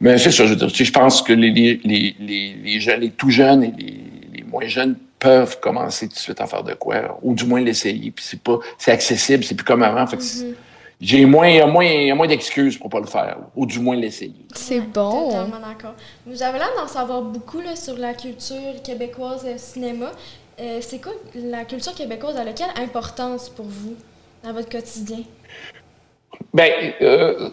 [0.00, 2.54] Mais c'est ça, je veux dire, tu sais, je pense que les, les, les, les,
[2.62, 4.00] les jeunes, les tout jeunes et les,
[4.34, 7.60] les moins jeunes peuvent commencer tout de suite à faire de quoi, ou du moins
[7.60, 8.10] l'essayer.
[8.10, 10.06] Puis c'est pas, c'est accessible, c'est plus comme avant.
[10.06, 10.54] Fait que c'est-
[11.00, 13.38] j'ai moins, il y a moins, il y a moins d'excuses pour pas le faire,
[13.54, 14.34] ou du moins l'essayer.
[14.54, 15.28] C'est Ouais, bon.
[15.30, 15.94] Totalement d'accord.
[16.26, 20.12] Vous avez l'air d'en savoir beaucoup là, sur la culture québécoise euh, cinéma.
[20.60, 22.36] Euh, c'est quoi la culture québécoise?
[22.40, 23.94] Elle a quelle importance pour vous?
[24.46, 25.18] Dans votre quotidien?
[26.52, 26.70] Ben,
[27.02, 27.50] euh,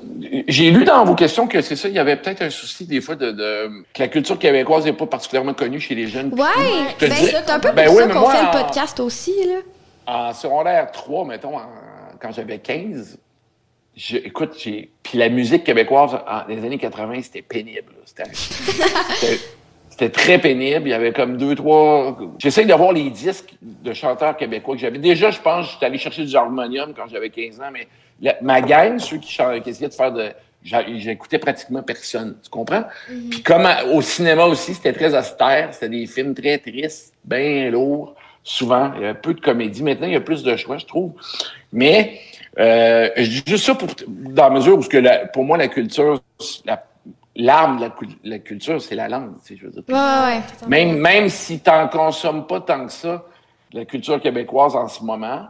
[0.47, 3.01] j'ai lu dans vos questions que c'est ça, il y avait peut-être un souci des
[3.01, 6.31] fois de, de que la culture québécoise n'est pas particulièrement connue chez les jeunes.
[6.33, 9.59] Ouais, ben, c'est un peu ben pour ça qu'on fait le podcast aussi, là.
[10.05, 11.61] En secondaire 3, mettons, en-
[12.21, 13.17] quand j'avais 15,
[13.95, 14.91] je- écoute, j'ai.
[15.01, 17.93] Puis la musique québécoise, en, dans les années 80, c'était pénible.
[17.97, 18.03] là.
[18.05, 19.39] C'était,
[19.93, 20.87] c'était- très pénible.
[20.87, 22.17] Il y avait comme deux, trois.
[22.39, 24.97] J'essaye de voir les disques de chanteurs québécois que j'avais.
[24.97, 27.87] Déjà, je pense, j'étais allé chercher du harmonium quand j'avais 15 ans, mais
[28.21, 30.29] la- ma gang, ceux qui, chantaient, qui essayaient de faire de.
[30.63, 32.37] J'écoutais pratiquement personne.
[32.41, 32.83] Tu comprends?
[33.29, 35.73] Puis comme à- au cinéma aussi, c'était très austère.
[35.73, 38.91] C'était des films très tristes, bien lourds, souvent.
[38.95, 39.83] Il y avait peu de comédie.
[39.83, 41.11] Maintenant, il y a plus de choix, je trouve.
[41.73, 42.19] Mais
[42.59, 45.57] euh, je dis juste ça pour, dans la mesure où ce que la- pour moi,
[45.57, 46.21] la culture,
[46.65, 46.81] la-
[47.35, 49.35] l'arme de la, cul- la culture, c'est la langue.
[49.45, 49.83] tu sais, Je veux dire.
[49.89, 50.41] Ouais, ouais.
[50.67, 53.25] Même, même si tu n'en consommes pas tant que ça,
[53.71, 55.47] la culture québécoise en ce moment,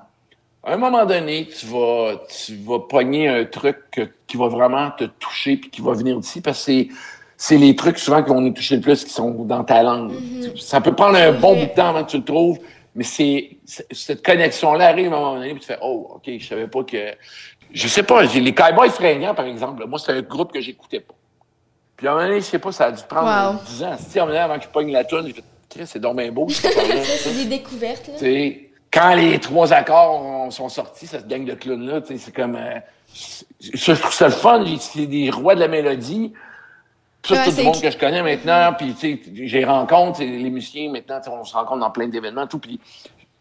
[0.65, 4.91] à un moment donné, tu vas, tu vas pogner un truc que- qui va vraiment
[4.91, 6.87] te toucher puis qui va venir d'ici parce que c'est,
[7.35, 10.13] c'est les trucs souvent qui vont nous toucher le plus qui sont dans ta langue.
[10.57, 12.59] Ça peut prendre un bon bout de temps avant que tu le trouves,
[12.95, 13.57] mais c'est,
[13.91, 16.83] cette connexion-là arrive à un moment donné puis tu fais Oh, OK, je savais pas
[16.85, 17.13] que.
[17.73, 19.81] Je sais pas, les Cowboys fringants, par exemple.
[19.81, 21.15] là, moi, c'est un groupe que j'écoutais pas.
[22.03, 23.59] Puis à un moment donné, je sais pas, ça a dû prendre Wow.
[23.65, 23.95] 10 ans.
[23.97, 26.29] Si, à un moment donné, avant je pogne la toune, j'ai fait c'est donc bien
[26.33, 26.47] beau.
[26.49, 28.09] c'est des découvertes.
[28.21, 28.49] Là.
[28.91, 32.57] Quand les trois accords ont- sont sortis, cette gang de clowns-là, c'est comme.
[32.57, 32.77] euh,
[33.61, 34.65] je trouve ça le fun.
[34.81, 36.33] C'est des rois de la mélodie.
[37.25, 38.73] Ça, Ouais, c'est tout le monde que je connais maintenant.
[38.77, 42.59] Puis, tu sais, j'ai rencontre, les musiciens maintenant, on se rencontre dans plein d'événements, tout.
[42.59, 42.81] Puis,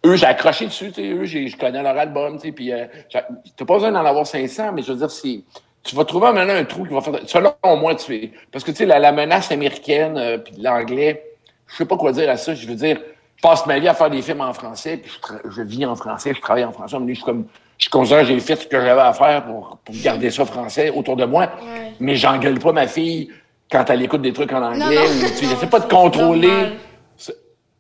[0.07, 2.39] eux, j'ai accroché dessus, eux, je connais leur album.
[2.39, 5.41] Puis, euh, t'as pas besoin d'en avoir 500, mais je veux dire, c'est.
[5.83, 7.15] Tu vas trouver maintenant un trou qui va faire.
[7.27, 8.33] Selon moi, tu fais.
[8.51, 11.25] Parce que, tu sais, la, la menace américaine, euh, puis de l'anglais,
[11.67, 12.55] je sais pas quoi dire à ça.
[12.55, 13.01] Je veux dire,
[13.37, 15.11] je passe ma vie à faire des films en français, puis
[15.45, 16.99] je, je vis en français, je travaille en français.
[17.01, 17.47] Mais je suis comme,
[17.79, 20.91] je considère que j'ai fait ce que j'avais à faire pour, pour garder ça français
[20.91, 21.43] autour de moi.
[21.43, 21.93] Ouais.
[21.99, 23.31] Mais j'engueule pas ma fille
[23.71, 24.95] quand elle écoute des trucs en anglais.
[24.95, 25.27] Non, non.
[25.27, 26.79] ou, tu sais, pas de contrôler.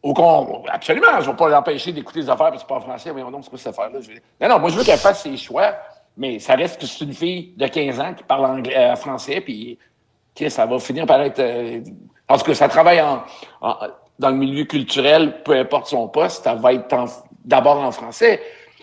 [0.02, 2.80] Au con, absolument, je vais pas l'empêcher d'écouter des affaires parce que c'est pas en
[2.80, 3.10] français.
[3.12, 4.00] Voyons donc, c'est quoi cette affaire-là?
[4.40, 5.74] Non, non, moi, je veux qu'elle fasse ses choix,
[6.16, 9.40] mais ça reste que c'est une fille de 15 ans qui parle anglais, euh, français,
[9.40, 9.78] puis
[10.48, 11.38] ça va finir par être.
[11.38, 11.80] euh,
[12.28, 13.22] en tout cas, ça travaille en,
[13.60, 13.76] en-
[14.18, 16.94] dans le milieu culturel, peu importe son poste, ça va être
[17.44, 18.40] d'abord en français.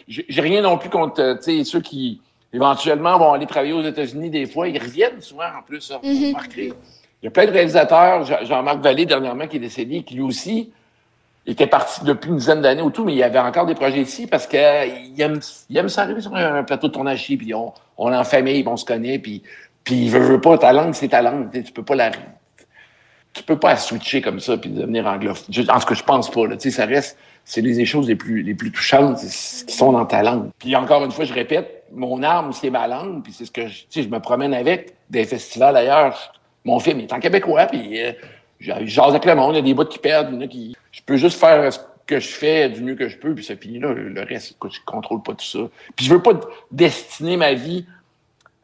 [0.08, 2.20] J'ai rien non plus contre ceux qui
[2.52, 4.68] éventuellement vont aller travailler aux États-Unis des fois.
[4.68, 6.34] Ils reviennent souvent en plus, ça, mm
[7.22, 10.72] Il y a plein de réalisateurs, Jean-Marc Vallée dernièrement qui est décédé, qui lui aussi
[11.46, 14.02] était parti depuis une dizaine d'années ou tout, mais il y avait encore des projets
[14.02, 18.12] ici parce qu'il aime, il aime s'arriver sur un plateau de tournage puis on, on
[18.12, 19.42] est en famille, on se connaît, puis,
[19.84, 21.50] puis il veut, veut pas, ta langue, c'est ta langue.
[21.52, 22.12] Tu peux pas la
[23.34, 25.70] tu peux pas switcher comme ça puis devenir anglophone.
[25.70, 26.58] En ce que je pense pas, là.
[26.58, 30.06] Tu sais, ça reste, c'est les choses les plus, les plus touchantes qui sont dans
[30.06, 30.50] ta langue.
[30.60, 33.68] Puis encore une fois, je répète, mon arme, c'est ma langue, puis c'est ce que
[33.68, 36.34] je, je me promène avec des festivals ailleurs.
[36.66, 38.12] Mon film est en québécois, puis euh,
[38.60, 40.48] j'ose avec le monde, il y a des bouts qui perdent, il y en a
[40.48, 40.76] qui...
[40.92, 43.56] Je peux juste faire ce que je fais du mieux que je peux, puis ça
[43.56, 43.94] finit là.
[43.94, 45.60] Le reste, écoute, je contrôle pas tout ça.
[45.96, 46.32] Puis je veux pas
[46.72, 47.86] destiner ma vie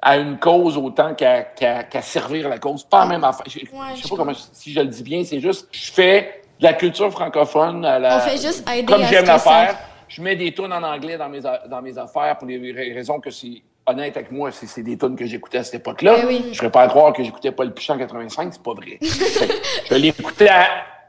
[0.02, 2.84] à une cause autant qu'à servir la cause.
[2.84, 3.46] Pas la même affaire.
[3.48, 6.74] Je, sais pas comment, si je le dis bien, c'est juste, je fais de la
[6.74, 9.78] culture francophone à la, On fait juste aider comme j'aime la faire.
[10.08, 13.30] Je mets des tunes en anglais dans mes, dans mes affaires pour les raisons que
[13.30, 16.26] c'est honnête avec moi, c'est des tunes que j'écoutais à cette époque-là.
[16.26, 18.74] Ben je ne ferais pas croire que j'écoutais pas le Pichon en 85, c'est pas
[18.74, 18.98] vrai.
[19.02, 20.50] je l'écoutais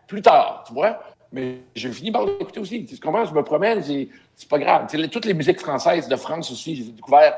[0.07, 0.99] plus tard, tu vois.
[1.33, 2.85] Mais j'ai fini par l'écouter aussi.
[2.85, 3.25] Tu comprends?
[3.25, 4.87] Je me promène, c'est pas grave.
[5.11, 7.35] toutes les musiques françaises de France aussi, j'ai découvert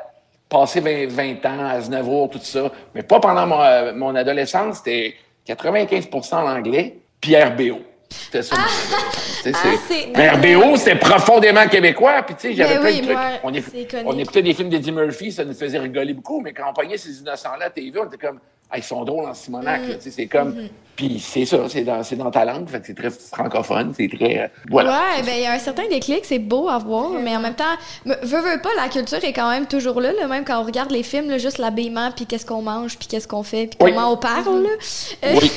[0.48, 2.70] passé 20, 20, ans à Aznavour, tout ça.
[2.94, 7.80] Mais pas pendant mon, euh, mon adolescence, c'était 95 en anglais, puis RBO.
[8.10, 8.56] C'était ça.
[8.58, 9.76] Ah,
[10.16, 12.22] mais RBO, c'était profondément québécois.
[12.22, 14.04] Puis, tu sais, j'avais plein de trucs.
[14.04, 16.40] on, on, écoutait des films d'Eddie Murphy, ça nous faisait rigoler beaucoup.
[16.40, 18.40] Mais quand on pognait ces innocents-là à TV, on était comme,
[18.76, 19.80] ils sont drôles en Simonac.
[19.80, 19.96] Mm.
[20.00, 20.52] C'est comme.
[20.52, 20.68] Mm-hmm.
[20.98, 24.40] Puis c'est ça, c'est dans, dans, ta langue, fait c'est très francophone, c'est très.
[24.40, 24.90] Euh, voilà.
[24.90, 27.54] Ouais, ben il y a un certain déclic, c'est beau à voir, mais en même
[27.54, 30.90] temps, veux, veux pas, la culture est quand même toujours là, même quand on regarde
[30.90, 34.12] les films, là, juste l'habillement, puis qu'est-ce qu'on mange, puis qu'est-ce qu'on fait, puis comment
[34.12, 34.64] on parle.
[34.64, 35.30] Là.
[35.40, 35.52] Oui.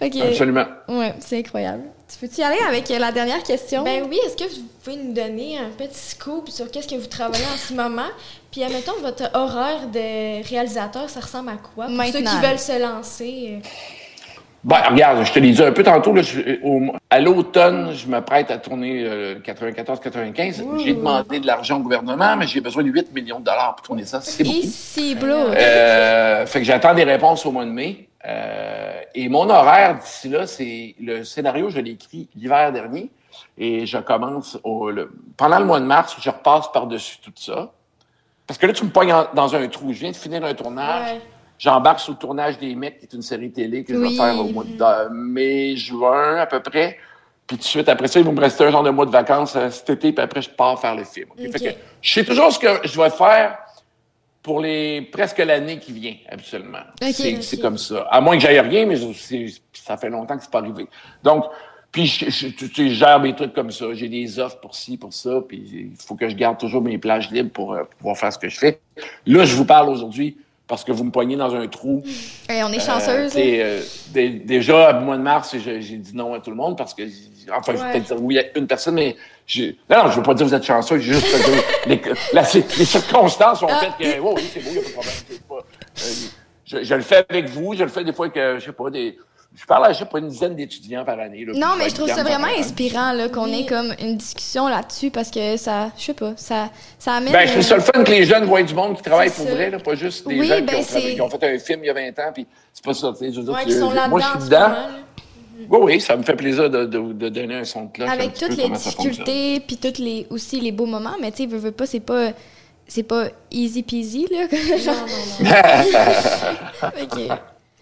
[0.22, 0.66] Absolument.
[0.88, 1.82] Ouais, c'est incroyable.
[2.12, 3.84] Tu peux-tu y aller avec la dernière question?
[3.84, 7.06] Ben oui, est-ce que vous pouvez nous donner un petit scoop sur qu'est-ce que vous
[7.06, 8.10] travaillez en ce moment?
[8.50, 11.86] Puis, admettons, votre horaire de réalisateur, ça ressemble à quoi?
[11.86, 13.50] Pour ceux qui veulent se lancer.
[13.52, 13.68] Euh?
[14.64, 16.22] Ben, regarde, je te l'ai dit un peu tantôt, là,
[17.10, 19.04] à l'automne, je me prête à tourner
[19.42, 20.60] 94-95.
[20.60, 23.74] Euh, j'ai demandé de l'argent au gouvernement, mais j'ai besoin de 8 millions de dollars
[23.76, 24.20] pour tourner ça.
[24.20, 24.56] C'est beaucoup.
[24.58, 28.08] Ici, euh, fait que j'attends des réponses au mois de mai.
[28.26, 33.10] Euh, et mon horaire d'ici là, c'est le scénario, je l'ai écrit l'hiver dernier.
[33.56, 34.90] Et je commence au,
[35.36, 37.72] pendant le mois de mars, je repasse par-dessus tout ça.
[38.46, 39.92] Parce que là, tu me pognes dans un trou.
[39.92, 41.18] Je viens de finir un tournage.
[41.58, 44.38] J'embarque sur le tournage des Mecs, qui est une série télé que je vais faire
[44.38, 46.98] au mois de mai, juin à peu près.
[47.46, 49.10] Puis tout de suite, après ça, il va me rester un genre de mois de
[49.10, 51.28] vacances euh, cet été, puis après, je pars faire le film.
[51.36, 53.58] Fait que, je sais toujours ce que je vais faire
[54.42, 56.82] pour les presque l'année qui vient, absolument.
[57.00, 58.06] c'est comme ça.
[58.10, 58.96] À moins que j'aille rien, mais
[59.72, 60.86] ça fait longtemps que c'est pas arrivé.
[61.22, 61.44] Donc,
[61.92, 63.84] puis je, je, gère mes trucs comme ça.
[63.92, 66.96] J'ai des offres pour ci, pour ça, puis il faut que je garde toujours mes
[66.96, 68.80] plages libres pour euh, pouvoir faire ce que je fais.
[69.26, 72.02] Là, je vous parle aujourd'hui parce que vous me poignez dans un trou.
[72.50, 73.34] Et on est chanceuse.
[73.36, 73.82] Euh,
[74.14, 77.02] déjà, au mois de mars, j'ai dit non à tout le monde parce que,
[77.54, 79.14] enfin, je vais peut-être dire oui à une personne, mais
[79.54, 81.26] non, je ne veux pas dire que vous êtes chanceux, juste
[81.86, 82.00] les,
[82.32, 85.64] les, circonstances ont fait que, oh, oui, c'est beau, il n'y a pas de problème.
[85.98, 86.10] Euh,
[86.64, 88.90] je, je, le fais avec vous, je le fais des fois que, je sais pas,
[88.90, 89.18] des,
[89.54, 91.44] je parle à, je sais pas, une dizaine d'étudiants par année.
[91.54, 95.56] non, mais je trouve ça vraiment inspirant qu'on ait comme une discussion là-dessus parce que
[95.56, 97.32] ça, je sais pas, ça, ça amène.
[97.32, 99.46] Ben, je trouve ça le fun que les jeunes voient du monde qui travaille pour
[99.46, 101.94] vrai, là, pas juste des gens ben qui, ont fait un film il y a
[101.94, 103.32] 20 ans, puis c'est pas ça, tu sais.
[103.32, 104.74] Je veux dire, sont moi, je suis dedans.
[105.68, 108.10] Oui, oui, ça me fait plaisir de, de, donner un son de cloche.
[108.10, 111.58] Avec toutes les difficultés, puis toutes les, aussi les beaux moments, mais tu sais, veux,
[111.58, 112.32] veux pas, c'est pas
[112.86, 114.46] c'est pas easy peasy, là.
[114.84, 116.98] Non, non, non.
[117.02, 117.38] OK.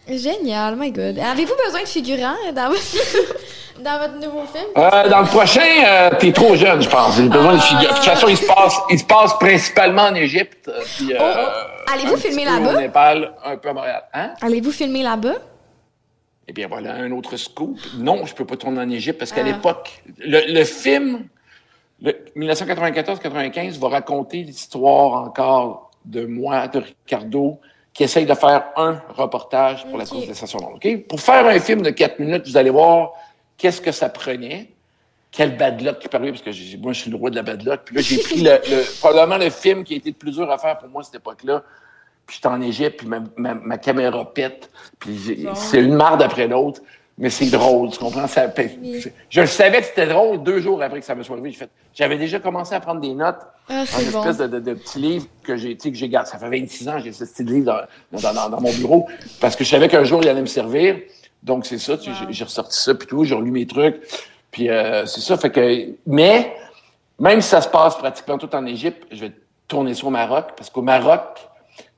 [0.08, 1.18] Génial, my God.
[1.18, 2.80] Avez-vous besoin de figurants dans votre,
[3.82, 4.66] dans votre nouveau film?
[4.76, 7.16] Euh, dans le prochain, euh, t'es trop jeune, je pense.
[7.16, 7.92] J'ai besoin de figurants.
[7.92, 10.68] De toute façon, il se passe, il se passe principalement en Égypte.
[10.68, 11.92] Euh, puis, oh, oh.
[11.92, 12.74] Allez-vous filmer là-bas?
[12.76, 14.02] Au Népal, un peu à Montréal.
[14.14, 14.30] Hein?
[14.42, 15.34] Allez-vous filmer là-bas?
[16.50, 17.78] Eh bien, voilà un autre scoop.
[17.96, 19.44] Non, je peux pas tourner en Égypte parce qu'à ah.
[19.44, 21.28] l'époque, le, le, film,
[22.02, 27.60] 1994-95, va raconter l'histoire encore de moi, de Ricardo,
[27.94, 30.58] qui essaye de faire un reportage pour la contestation.
[30.74, 31.06] OK?
[31.06, 33.12] Pour faire un film de quatre minutes, vous allez voir
[33.56, 34.72] qu'est-ce que ça prenait,
[35.30, 37.62] quel bad luck qui parlait, parce que moi, je suis le roi de la bad
[37.62, 37.82] luck.
[37.84, 40.58] Puis là, j'ai pris le, probablement le film qui a été le plus dur à
[40.58, 41.62] faire pour moi à cette époque-là.
[42.30, 45.18] Puis j'étais en Égypte, puis ma, ma, caméra pète, puis
[45.56, 46.80] c'est une marde après l'autre
[47.18, 48.26] mais c'est drôle, tu comprends?
[48.26, 48.46] Ça,
[49.28, 51.54] je savais que c'était drôle deux jours après que ça me soit arrivé.
[51.92, 55.54] J'avais déjà commencé à prendre des notes ah, en espèce de, de, petits livres que
[55.56, 56.30] j'ai, que j'ai gardé.
[56.30, 59.06] Ça fait 26 ans que j'ai ce style de livre dans, dans, dans, mon bureau
[59.38, 60.96] parce que je savais qu'un jour, il allait me servir.
[61.42, 61.98] Donc, c'est ça.
[62.30, 64.00] J'ai ressorti ça, puis tout, j'ai relu mes trucs.
[64.50, 65.36] Puis, euh, c'est ça.
[65.36, 66.54] Fait que, mais,
[67.18, 69.32] même si ça se passe pratiquement tout en Égypte, je vais
[69.68, 71.49] tourner ça au Maroc, parce qu'au Maroc,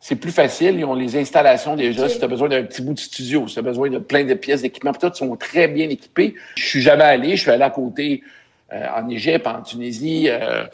[0.03, 0.81] c'est plus facile.
[0.81, 2.09] Ils ont les installations déjà.
[2.09, 4.25] Si tu as besoin d'un petit bout de studio, si tu as besoin de plein
[4.25, 6.35] de pièces d'équipement, tout, ils sont très bien équipés.
[6.57, 7.37] Je suis jamais allé.
[7.37, 8.25] Je suis allé à côté
[8.73, 10.29] euh, en Égypte, en Tunisie.
[10.29, 10.65] Euh,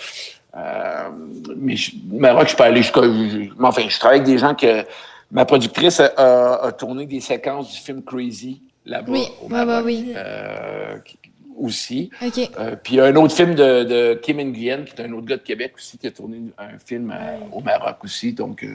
[0.57, 1.09] euh,
[1.59, 1.75] mais
[2.11, 3.03] au Maroc, je suis pas allé jusqu'à.
[3.61, 4.85] Enfin, je travaille avec des gens que.
[5.31, 9.13] Ma productrice a, tourné des séquences du film Crazy là-bas.
[9.13, 11.18] Oui, au Maroc, oui, oui
[11.59, 12.11] aussi.
[12.23, 15.13] Euh, puis il y a un autre film de, de, Kim Nguyen, qui est un
[15.13, 18.33] autre gars de Québec aussi, qui a tourné un film euh, au Maroc aussi.
[18.33, 18.75] Donc, euh,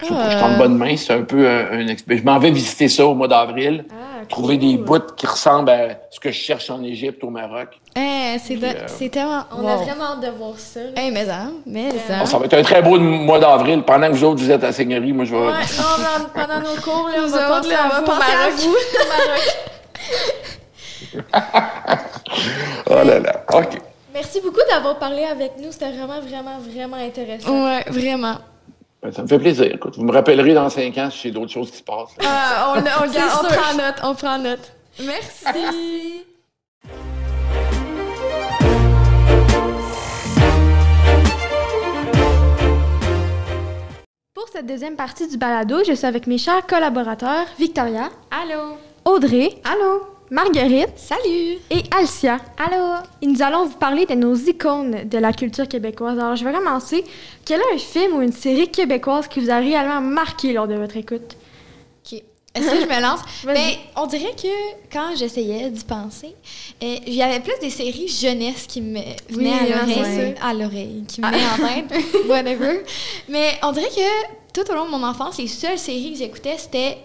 [0.00, 0.96] je, suis en bonne main.
[0.96, 3.84] C'est un peu un, Je m'en vais visiter ça au mois d'avril.
[3.90, 7.80] Ah, trouver des bouts qui ressemblent à ce que je cherche en Égypte, au Maroc.
[7.96, 9.44] Eh, c'est tellement.
[9.56, 10.80] On a vraiment hâte de voir ça.
[10.96, 12.26] Eh, mais ça, mais ça.
[12.26, 13.82] ça va être un très beau mois d'avril.
[13.82, 15.40] Pendant que vous autres, vous êtes à la Seigneurie, moi, je vais.
[15.40, 18.76] Ouais, non, pendant nos cours, là, on va penser à, vous, à vous.
[22.90, 23.78] oh là là, OK.
[24.12, 25.72] Merci beaucoup d'avoir parlé avec nous.
[25.72, 27.64] C'était vraiment, vraiment, vraiment intéressant.
[27.64, 28.36] Ouais, vraiment.
[29.02, 29.66] Ben, ça me fait plaisir.
[29.72, 32.14] Écoute, vous me rappellerez dans cinq ans si j'ai d'autres choses qui se passent.
[32.24, 34.72] Ah, on, on, on prend note, on prend note.
[35.04, 36.24] Merci.
[44.34, 48.10] Pour cette deuxième partie du balado, je suis avec mes chers collaborateurs Victoria.
[48.30, 48.76] Allô.
[49.04, 49.60] Audrey.
[49.64, 50.11] Allô.
[50.32, 50.94] Marguerite.
[50.96, 51.58] Salut.
[51.68, 52.38] Et Alcia.
[52.56, 53.02] Allô.
[53.20, 56.18] Et nous allons vous parler de nos icônes de la culture québécoise.
[56.18, 57.04] Alors, je vais commencer.
[57.44, 60.74] Quel est un film ou une série québécoise qui vous a réellement marqué lors de
[60.74, 61.36] votre écoute?
[62.02, 62.22] OK.
[62.54, 63.20] Est-ce que je me lance?
[63.44, 64.48] Mais ben, on dirait que
[64.90, 66.34] quand j'essayais d'y penser,
[66.82, 69.74] euh, il y avait plus des séries jeunesse qui me venaient
[70.40, 72.84] à l'oreille, qui me venaient en tête, whatever.
[73.28, 76.56] Mais on dirait que tout au long de mon enfance, les seules séries que j'écoutais,
[76.56, 76.96] c'était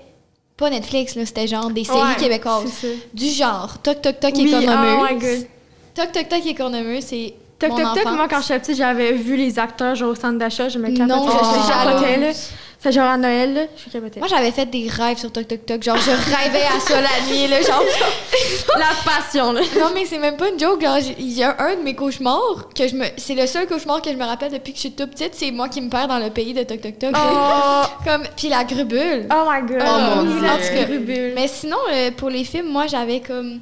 [0.58, 2.86] pas Netflix, là, c'était genre des séries québécoises.
[3.14, 5.46] Du genre Toc Toc Toc et Cornemuse.
[5.46, 5.54] Oh
[5.94, 7.34] Toc Toc Toc et Cornemuse, c'est.
[7.60, 10.70] Toc Toc Toc, moi quand j'étais petite, j'avais vu les acteurs genre au centre d'achat,
[10.70, 11.32] je me capotais.
[11.32, 15.32] Je suis c'est genre à Noël, là, je suis Moi, j'avais fait des rêves sur
[15.32, 15.82] Tok Tok Tok.
[15.82, 17.62] Genre, je rêvais à ça la nuit, là.
[17.62, 17.84] Genre,
[18.78, 19.62] la passion, là.
[19.80, 20.82] Non, mais c'est même pas une joke.
[20.82, 23.06] Genre, il y a un de mes cauchemars que je me.
[23.18, 25.34] C'est le seul cauchemar que je me rappelle depuis que je suis toute petite.
[25.34, 27.16] C'est moi qui me perds dans le pays de Tok Tok Tok.
[27.16, 27.82] Oh.
[28.06, 28.24] Comme...
[28.36, 29.28] Puis la grubule.
[29.34, 29.84] Oh my god.
[29.84, 30.42] Oh mon dieu.
[30.42, 31.34] La grubule.
[31.34, 33.60] Mais sinon, euh, pour les films, moi, j'avais comme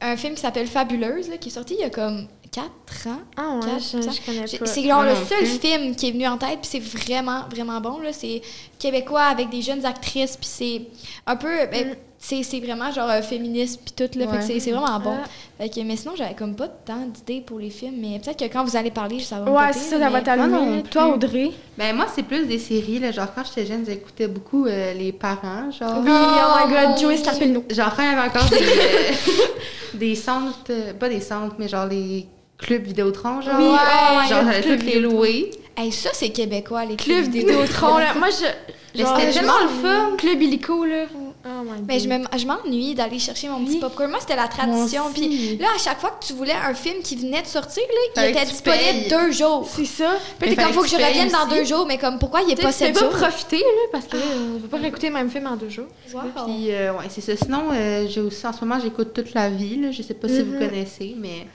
[0.00, 2.28] un film qui s'appelle Fabuleuse, là, qui est sorti il y a comme
[2.58, 3.20] 4 ans.
[3.36, 4.66] Ah ouais, 4, je, je, connais pas.
[4.66, 7.98] C'est genre le seul film qui est venu en tête, puis c'est vraiment, vraiment bon.
[8.12, 8.42] C'est
[8.78, 10.82] québécois avec des jeunes actrices, puis c'est
[11.26, 11.66] un peu...
[11.70, 11.94] Ben, mm.
[12.18, 14.26] c'est vraiment genre féministe puis tout là.
[14.28, 15.16] Fait c'est vraiment bon.
[15.60, 15.64] Ah.
[15.84, 18.76] mais sinon j'avais comme pas tant d'idées pour les films mais peut-être que quand vous
[18.76, 21.52] allez parler ça va ouais ça, ça va t'allumer toi Audrey?
[21.76, 23.12] Ben moi c'est plus des séries là.
[23.12, 26.00] Genre quand j'étais jeune j'écoutais beaucoup euh, les parents genre.
[26.04, 29.46] Oui oh, my god Joey Scarpino genre quand il y avait encore des, euh,
[29.94, 32.26] des centres euh, pas des centres mais genre les
[32.58, 33.54] Club Vidéotron, genre.
[33.58, 34.44] Oui, oh, genre,
[34.84, 35.50] les louer.
[35.76, 37.98] Hey, ça, c'est québécois, les clubs Club Vidéotron.
[37.98, 38.14] là.
[38.14, 38.46] Moi, je.
[38.94, 40.16] C'était tellement le fun.
[40.18, 41.04] Club Illico, là.
[41.50, 44.10] Oh mais je m'ennuie d'aller chercher mon petit popcorn.
[44.10, 45.04] Moi, c'était la tradition.
[45.14, 47.82] Puis là, à chaque fois que tu voulais un film qui venait de sortir,
[48.16, 49.66] là, il était disponible deux jours.
[49.68, 50.16] C'est ça.
[50.38, 52.72] Puis comme, faut que je revienne dans deux jours, mais comme, pourquoi il n'est pas
[52.72, 53.08] sept jours?
[53.08, 54.18] Tu peux profiter, là, parce qu'on
[54.54, 55.88] ne peut pas réécouter le même film en deux jours.
[56.06, 57.36] Puis, euh, ouais, c'est ça.
[57.36, 59.90] Sinon, euh, j'ai aussi, en ce moment, j'écoute toute la vie, là.
[59.90, 60.58] Je sais pas si vous mm-hmm.
[60.58, 61.46] connaissez, mais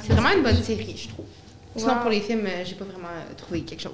[0.00, 1.26] c'est vraiment une bonne série, je trouve.
[1.76, 3.92] Sinon, pour les films, euh, j'ai pas vraiment trouvé quelque chose.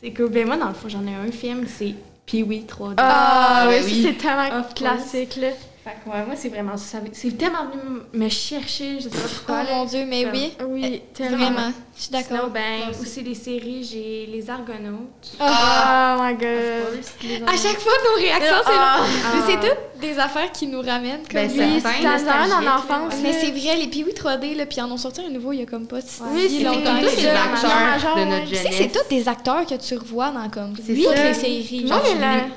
[0.00, 0.30] C'est cool.
[0.30, 1.94] Ben, moi, dans le fond, j'en ai un film, c'est
[2.34, 2.94] oui, 3D.
[2.98, 5.48] Ah, ah oui, c'est tellement classique, là.
[5.88, 6.98] Fait que, ouais, moi, c'est vraiment ça.
[7.12, 9.62] C'est tellement venu me chercher, je sais pas pourquoi.
[9.62, 10.52] Oh mon Dieu, mais oui.
[10.68, 11.38] Oui, tellement.
[11.38, 11.72] Vraiment.
[11.96, 12.38] Je suis d'accord.
[12.40, 15.32] Sinon, ben, aussi les séries, j'ai Les Argonautes.
[15.40, 17.48] Ah, oh, my god.
[17.48, 19.00] À chaque fois, nos réactions, c'est là.
[19.34, 23.14] Mais c'est toutes des affaires qui nous ramènent comme ben, oui, c'est en enfance.
[23.22, 25.62] Mais c'est vrai, les Pee-Wee 3D, là, puis en ont sorti un nouveau il y
[25.62, 28.74] a comme pas si Oui, c'est tous des acteurs de notre jeunesse.
[28.76, 31.88] C'est tous des acteurs que tu revois dans comme toutes les séries.
[31.88, 32.02] Genre,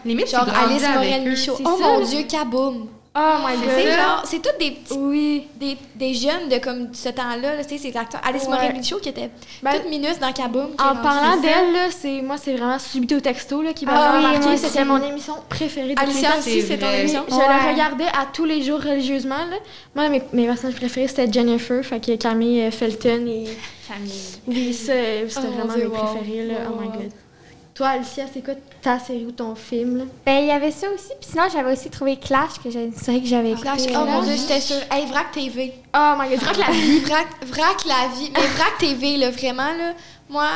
[0.04, 1.58] limite, genre Alice Morel-Michaud.
[1.64, 2.88] Oh mon Dieu, Kaboom!
[3.14, 4.24] Oh my god!
[4.24, 4.94] C'est tous des petits.
[4.94, 5.48] Oui.
[5.60, 8.22] Des, des jeunes de comme ce temps-là, tu sais, ces acteurs.
[8.24, 8.72] Alice ouais.
[8.72, 9.30] Michaud qui était
[9.62, 10.70] ben, toute minus dans Kaboom.
[10.80, 14.56] En parlant d'elle, c'est moi, c'est vraiment Subito Texto là, qui m'a ah, vraiment marqué.
[14.56, 17.26] C'était mon émission préférée de Alicia aussi, c'est ton émission.
[17.28, 19.36] Je la regardais à tous les jours religieusement.
[19.36, 19.58] Là.
[19.94, 23.44] Moi, mes, mes personnages préférés, c'était Jennifer, fait que Camille Felton et.
[23.90, 24.12] Camille.
[24.48, 26.46] Oui, c'était oh, vraiment mes préférés.
[26.46, 26.56] Là.
[26.70, 27.12] Oh, my god.
[27.74, 29.98] Toi, Alicia, c'est quoi ta série ou ton film?
[30.00, 30.04] Là?
[30.26, 31.12] Ben, il y avait ça aussi.
[31.20, 33.64] Puis sinon, j'avais aussi trouvé Clash, que j'ai une série que j'avais écoutée.
[33.64, 35.74] Clash, oh mon Dieu, j'étais sur Hey, Vrac TV.
[35.96, 37.00] Oh my God, Vrac la vie.
[37.06, 38.32] Vrac, Vrac la vie.
[38.34, 39.94] Mais Vrac TV, là, vraiment, là,
[40.30, 40.48] moi,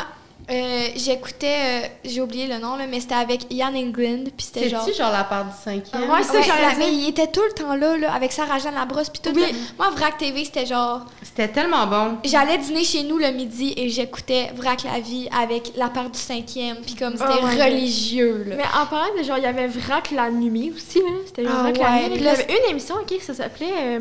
[0.50, 4.70] Euh, J'écoutais, euh, j'ai oublié le nom, là, mais c'était avec Ian England, puis c'était
[4.70, 4.84] genre...
[4.86, 6.10] C'est-tu genre la part du cinquième?
[6.10, 6.76] Ouais, c'est là, dire.
[6.78, 9.32] mais il était tout le temps là, là avec Sarah Jeanne Labrosse, puis tout.
[9.36, 9.42] Oui.
[9.42, 9.48] là.
[9.78, 11.06] Moi, Vrac TV, c'était genre...
[11.24, 12.18] C'était tellement bon.
[12.24, 16.20] J'allais dîner chez nous le midi et j'écoutais Vrac la vie avec la part du
[16.20, 17.60] cinquième, puis comme c'était Oh God.
[17.62, 18.56] religieux, là.
[18.58, 21.06] Mais en parlant de genre, il y avait Vrac la nuit aussi, là.
[21.26, 22.10] C'était genre Ah Vrac la nuit.
[22.10, 24.00] puis Il y avait une émission, OK, ça s'appelait euh,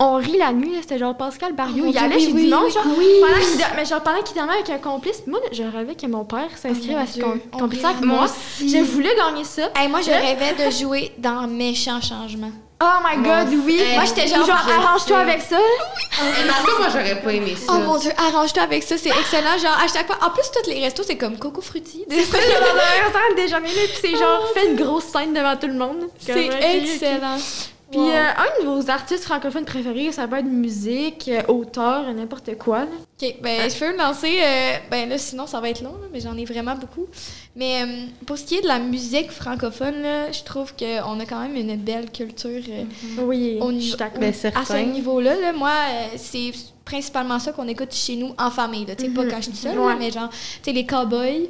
[0.00, 0.76] On rit la nuit.
[0.80, 1.86] C'était genre Pascal Barriou.
[1.86, 2.72] Oh il allait oui, chez oui, du monde, oui.
[2.72, 2.84] genre.
[2.96, 3.06] Oui.
[3.20, 6.24] Pendant qu'il mais genre, pendant qu'il dormait avec un complice, moi, je rêvais que mon
[6.24, 8.24] père s'inscrive Oh à ce Dieu, com- on complice rit avec moi.
[8.24, 8.68] aussi.
[8.68, 9.62] Je voulais gagner ça.
[9.76, 12.50] Hey, moi, je Là- rêvais de jouer dans Méchant Changement.
[12.80, 13.80] Oh my god, oui.
[13.96, 15.56] Moi, j'étais genre, genre arrange-toi avec ça.
[15.56, 17.72] Cas, moi, j'aurais pas aimé ça.
[17.74, 19.58] Oh mon dieu, arrange-toi avec ça, c'est excellent.
[19.60, 20.16] Genre, à chaque fois.
[20.24, 22.04] En plus, tous les restos, c'est comme Coco Frutti.
[22.08, 22.38] C'est ça,
[23.34, 26.08] déjeuner, là, puis c'est genre, fait une grosse scène devant tout le monde.
[26.20, 27.36] C'est excellent.
[27.90, 32.56] Puis euh, un de vos artistes francophones préférés, ça peut être musique, euh, auteur, n'importe
[32.58, 32.80] quoi.
[32.80, 32.86] là.
[33.22, 34.38] Ok, ben, je peux me lancer.
[34.44, 37.06] euh, ben là, sinon, ça va être long, là, mais j'en ai vraiment beaucoup.
[37.56, 41.24] Mais euh, pour ce qui est de la musique francophone, là, je trouve qu'on a
[41.26, 42.62] quand même une belle culture.
[42.68, 42.84] euh,
[43.22, 44.20] Oui, Au je niveau- suis d'accord.
[44.20, 46.52] Ben, à ce niveau-là, là, moi, euh, c'est
[46.84, 48.84] principalement ça qu'on écoute chez nous en famille.
[48.86, 49.30] Tu sais, pas Mhm.
[49.30, 49.96] quand je suis seule, Ouais.
[49.98, 51.48] mais genre, tu sais, les cowboys,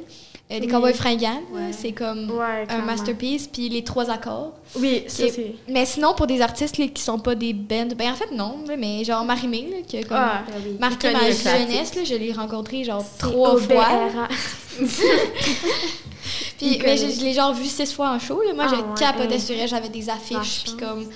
[0.49, 0.67] les Oui.
[0.67, 1.71] cowboys fringants, Ouais.
[1.71, 4.53] c'est comme Ouais, un masterpiece, puis les trois accords.
[4.75, 5.53] Oui, ça c'est.
[5.67, 8.55] Mais sinon, pour des artistes là, qui sont pas des bands, ben en fait, non,
[8.77, 10.43] mais genre Marimé, là, qui a comme Ah,
[10.79, 13.87] marqué connu, ma jeunesse, là, je l'ai rencontré genre trois fois.
[16.57, 18.41] Puis, mais je, je l'ai genre vu six fois en show.
[18.43, 18.53] Là.
[18.53, 19.41] Moi, Ah je ouais, capotais hey.
[19.41, 19.67] sur elle.
[19.67, 21.07] J'avais des affiches, puis comme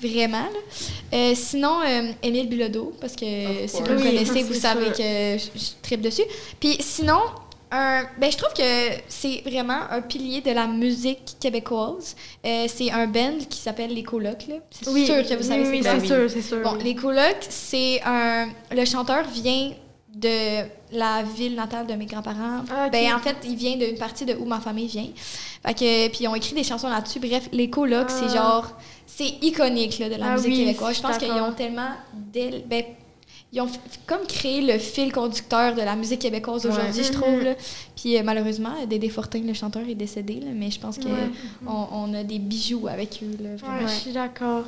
[0.00, 0.38] vraiment.
[0.38, 1.16] là.
[1.18, 3.26] Euh, sinon, euh, Émile Bilodeau, parce que
[3.66, 4.98] si vous le Oui, connaissez, vous savez que
[5.38, 6.22] je, je tripe dessus.
[6.60, 7.18] Puis sinon,
[7.72, 8.62] un, ben, je trouve que
[9.08, 12.14] c'est vraiment un pilier de la musique québécoise.
[12.46, 14.46] Euh, c'est un band qui s'appelle Les Colocs.
[14.70, 16.62] C'est Oui, sûr que vous savez oui, c'est sûr, c'est sûr.
[16.62, 18.48] Bon, les colocs, c'est un.
[18.70, 19.70] Le chanteur vient
[20.14, 22.64] de la ville natale de mes grands-parents.
[22.70, 22.90] Ah.
[22.90, 25.08] Ben, en fait, il vient d'une partie de où ma famille vient.
[25.66, 27.18] Fait que, puis ils ont écrit des chansons là-dessus.
[27.20, 28.20] Bref, les colocs, Ah.
[28.28, 28.66] c'est genre.
[29.06, 30.96] C'est iconique là, de la Ah musique québécoise.
[30.96, 31.88] Je pense qu'ils ont tellement.
[32.14, 32.84] Ben,
[33.52, 33.68] ils ont
[34.06, 36.72] comme créé le fil conducteur de la musique québécoise Ouais.
[36.72, 37.20] aujourd'hui, je Mhm.
[37.20, 37.42] trouve.
[37.42, 37.54] Là.
[37.96, 41.30] Puis euh, malheureusement, Dédé Fortin, le chanteur, est décédé, là, mais je pense qu'on Ouais.
[41.66, 43.36] on a des bijoux avec eux.
[43.42, 43.50] Là.
[43.50, 44.64] Ouais, je suis d'accord.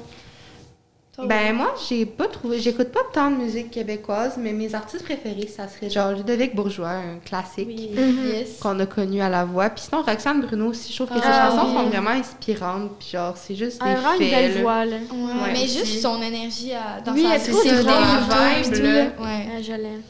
[1.15, 5.05] Toi, Ben moi, j'ai pas trouvé, j'écoute pas tant de musique québécoise, mais mes artistes
[5.05, 7.91] préférés, ça serait genre Ludovic Bourgeois, un classique oui.
[7.95, 8.27] Mhm.
[8.27, 8.59] Yes.
[8.61, 9.71] qu'on a connu à la voix.
[9.71, 11.75] Puis sinon, Roxane Bruno aussi, je trouve que ses Ah, chansons oui.
[11.77, 12.91] sont vraiment inspirantes.
[12.99, 14.61] Puis genre, c'est juste des Elle a vraiment une belle là.
[14.63, 14.97] voix, là.
[14.97, 15.79] Ouais, Ouais, mais aussi.
[15.79, 19.03] juste son énergie à, dans Oui, sa elle est c'est la vibe, vibe, là.
[19.25, 19.47] Ouais.
[19.57, 20.03] Ah, je l'aime.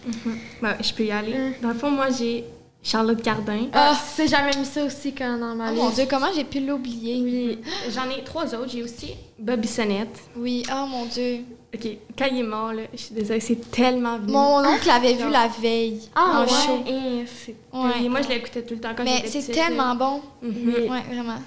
[0.62, 1.32] Ben, je peux y aller.
[1.34, 1.52] Mm.
[1.60, 2.44] Dans le fond, moi, j'ai
[2.84, 3.66] Charlotte Cardin.
[3.72, 5.82] Ah, c'est jamais mis ça aussi quand dans ma Oh liste.
[5.82, 7.20] mon dieu, comment j'ai pu l'oublier?
[7.22, 7.58] Oui.
[7.94, 8.68] J'en ai trois autres.
[8.68, 10.20] J'ai aussi Bobby Sonnette.
[10.36, 11.38] Oui, oh mon dieu.
[11.74, 14.32] OK, quand il est mort, là, je suis désolée, c'est tellement venu.
[14.32, 16.48] Mon oncle l'avait vu la veille Ah, en ouais.
[16.48, 16.84] show.
[16.86, 17.24] Et
[17.76, 18.04] Ouais.
[18.04, 19.54] et moi, je l'écoutais tout le temps quand Mais c'est là.
[19.66, 20.20] tellement bon.
[20.42, 20.52] Mhm.
[20.66, 20.82] Oui.
[20.88, 21.38] Ouais, vraiment.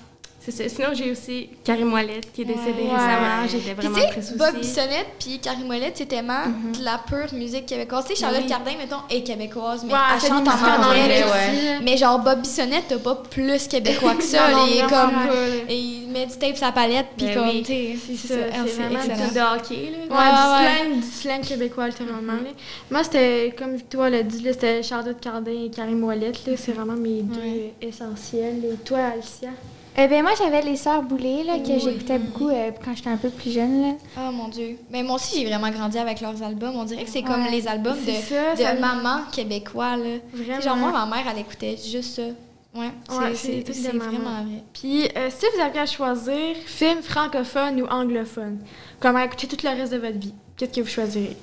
[0.50, 0.76] C'est ça.
[0.76, 2.92] Sinon, j'ai aussi Karim Ouellette, qui est décédée Ouais.
[2.94, 3.48] récemment.
[3.52, 4.38] J'étais vraiment tu très sais, souciée.
[4.38, 6.44] Bob Bissonnette puis Carrie Mollette, c'est tellement
[6.78, 8.06] de la pure musique québécoise.
[8.08, 8.48] Tu sais, Charlotte Oui.
[8.50, 11.24] Cardin, mettons, est québécoise, mais Ouais, elle chante en anglais.
[11.24, 11.80] ouais.
[11.84, 14.50] Mais genre, Bob Bissonnette, t'as pas plus québécois que ça.
[14.52, 14.72] Non, non, là.
[14.72, 15.68] il est comme...
[15.70, 17.64] Et il met du tape sur sa palette, puis Ben comme, oui.
[17.64, 18.64] tu sais, C'est ça, ça.
[18.66, 19.54] c'est vraiment excellent.
[19.54, 20.16] de hockey, là.
[20.16, 22.34] Ouais, Ouais, du, slang, du slang québécois, littéralement.
[22.34, 22.50] là.
[22.90, 26.46] Moi, c'était, comme Victoire l'a dit, c'était Charlotte Cardin et Karim Ouellette.
[26.48, 26.54] là.
[26.56, 28.62] C'est vraiment mes deux essentiels.
[28.64, 29.50] Et toi, Alicia?
[30.00, 31.80] Eh ben moi, j'avais les Sœurs Boulay, là, que Oui.
[31.84, 33.82] j'écoutais beaucoup euh, quand j'étais un peu plus jeune.
[33.82, 33.94] Là.
[34.20, 34.78] Oh mon dieu.
[34.92, 36.76] Mais moi aussi, j'ai vraiment grandi avec leurs albums.
[36.76, 39.98] On dirait que c'est comme les albums de, ça, de ça- maman québécois.
[39.98, 40.18] Là.
[40.34, 40.62] Vraiment.
[40.62, 42.22] Genre, moi, ma mère, elle écoutait juste ça.
[42.76, 42.92] Ouais,
[43.34, 44.62] c'est Ouais, vraiment vrai.
[44.72, 48.60] Puis, euh, si vous aviez à choisir film francophone ou anglophone,
[49.00, 51.36] comment écouter tout le reste de votre vie, qu'est-ce que vous choisirez?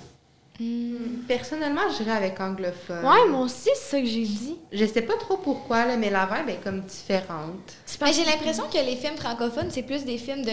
[1.27, 3.05] Personnellement, je dirais avec anglophone.
[3.05, 4.57] Ouais, moi aussi, c'est ça que j'ai dit.
[4.73, 7.73] Je sais pas trop pourquoi, là, mais la vibe est comme différente.
[7.87, 10.51] C'est Mais j'ai l'impression que les films francophones, c'est plus des films de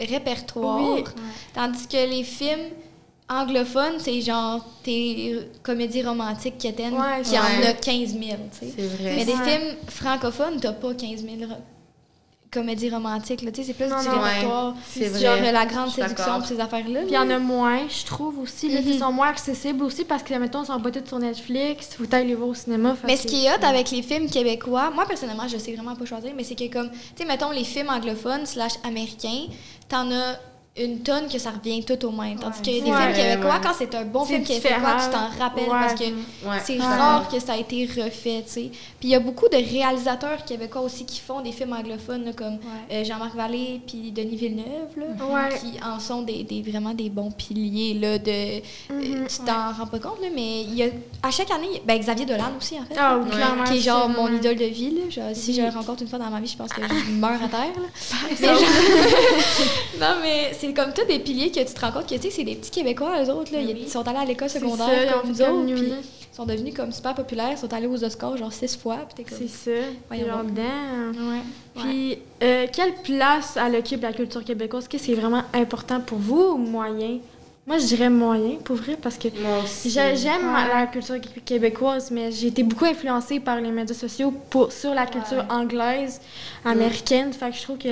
[0.00, 0.94] répertoire.
[0.94, 1.04] Oui.
[1.54, 2.70] Tandis que les films
[3.28, 8.20] anglophones, c'est genre tes comédies romantiques Ouais, qui en a 15 000.
[8.20, 8.72] tu sais.
[8.76, 9.14] C'est vrai.
[9.16, 11.50] Mais des films francophones, t'as pas 15 000
[12.54, 13.42] ro- comédies romantiques.
[13.42, 13.50] là.
[13.52, 14.20] Tu sais, C'est plus Non, du non.
[14.20, 14.74] répertoire.
[14.96, 17.00] Genre euh, La Grande Séduction, pis ces affaires-là.
[17.00, 18.68] Puis il y en a moins, je trouve aussi.
[18.68, 18.88] Là, Mhm.
[18.88, 21.90] Ils sont moins accessibles aussi parce que, mettons, ils sont pas tous sur Netflix.
[21.96, 22.96] Faut aller les voir au cinéma.
[23.04, 26.04] Mais ce qui est hot avec les films québécois, moi personnellement, je sais vraiment pas
[26.04, 29.46] choisir, mais c'est que comme, tu sais, mettons les films anglophones slash américains,
[29.88, 30.38] t'en as
[30.74, 32.38] une tonne que ça revient tout au même.
[32.38, 32.80] Tandis Ouais.
[32.80, 32.96] a des Ouais.
[32.96, 33.60] films québécois, Ouais.
[33.62, 34.96] quand c'est un bon film québécois, différent.
[35.04, 36.04] tu t'en rappelles parce que
[36.64, 38.70] c'est rare que ça a été refait, tu sais.
[38.98, 42.32] Puis il y a beaucoup de réalisateurs québécois aussi qui font des films anglophones, là,
[42.32, 42.56] comme
[42.90, 47.30] euh, Jean-Marc Vallée puis Denis Villeneuve, là, qui en sont des, des- vraiment des bons
[47.32, 48.30] piliers, là, de...
[48.30, 50.86] Euh, tu t'en rends pas compte, là, mais il y a,
[51.22, 52.94] à chaque année, ben, Xavier Dolan aussi, en fait.
[52.98, 53.18] Ah,
[53.66, 54.90] qui est genre mon idole de vie.
[54.90, 55.10] Là.
[55.10, 57.32] Genre, si je le rencontre une fois dans ma vie, je pense que je meurs
[57.42, 57.74] à terre.
[57.76, 57.88] là.
[58.40, 58.58] Mais genre-
[60.00, 62.30] non, mais c'est comme tous des piliers que tu te rends compte que tu sais,
[62.30, 63.52] c'est des petits Québécois, eux autres.
[63.52, 63.58] Là.
[63.62, 65.74] Ben Ils sont allés à l'école secondaire ça, comme nous autres.
[65.74, 65.96] Puis là.
[66.32, 67.50] ils sont devenus comme super populaires.
[67.52, 68.98] Ils sont allés aux Oscars genre six fois.
[69.08, 69.38] Puis t'es comme.
[69.46, 69.48] C'est
[69.80, 69.86] ça.
[70.08, 70.44] Voyons Genre.
[70.44, 71.40] Ouais.
[71.74, 74.84] Puis, euh, quelle place elle occupe la culture québécoise?
[74.84, 77.18] Est-ce que c'est vraiment important pour vous ou moyen?
[77.64, 79.28] Moi, je dirais moyen, pour vrai, parce que
[79.86, 84.72] j'aime la culture qué- québécoise, mais j'ai été beaucoup influencée par les médias sociaux pour,
[84.72, 86.20] sur la culture anglaise,
[86.64, 87.32] américaine.
[87.32, 87.88] Fait que je trouve que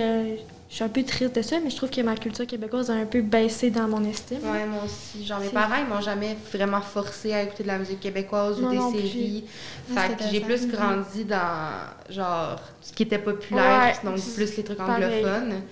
[0.71, 2.95] je suis un peu triste de ça, mais je trouve que ma culture québécoise a
[2.95, 4.39] un peu baissé dans mon estime.
[4.45, 5.27] Ouais, moi aussi.
[5.27, 8.73] Genre, mes parents, ils m'ont jamais vraiment forcé à écouter de la musique québécoise ou
[8.73, 9.45] non des séries.
[9.97, 11.69] Ah, Fait que j'ai plus grandi dans,
[12.09, 14.11] genre, ce qui était populaire, Ouais.
[14.11, 15.05] donc plus les trucs Pareil.
[15.05, 15.63] anglophones.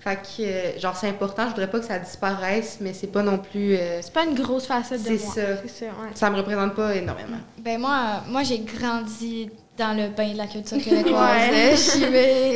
[0.00, 1.44] Fait que, euh, genre, c'est important.
[1.44, 3.74] Je voudrais pas que ça disparaisse, mais c'est pas non plus...
[3.76, 5.34] euh, C'est pas une grosse facette de C'est moi.
[5.34, 5.40] ça.
[5.62, 6.10] C'est ça, ouais.
[6.14, 7.38] ça me représente pas énormément.
[7.58, 11.50] Ben moi, moi j'ai grandi dans le bain de la culture québécoise.
[11.50, 11.74] Ouais.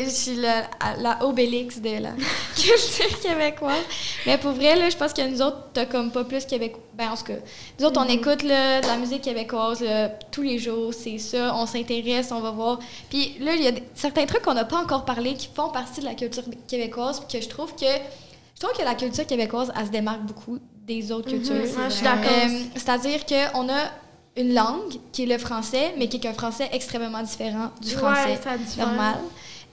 [0.05, 0.64] Je suis, la,
[0.99, 2.11] la obélix de la
[2.57, 3.85] culture québécoise.
[4.27, 6.83] Mais pour vrai, là, je pense que nous autres, t'as comme pas plus québécois.
[6.95, 7.35] Ben, en tout cas,
[7.79, 11.55] nous autres, on écoute là, de la musique québécoise là, tous les jours, c'est ça.
[11.57, 12.81] On s'intéresse, on va voir.
[13.09, 16.01] Puis là, il y a certains trucs qu'on n'a pas encore parlé qui font partie
[16.01, 19.87] de la culture québécoise, que je trouve que je trouve que la culture québécoise, elle
[19.87, 21.55] se démarque beaucoup des autres cultures.
[21.55, 22.31] Ouais, je suis d'accord.
[22.31, 23.91] Euh, C'est-à-dire qu'on a
[24.37, 28.30] une langue qui est le français, mais qui est un français extrêmement différent du français
[28.30, 28.87] Ouais, ça diffère.
[28.87, 29.16] normal.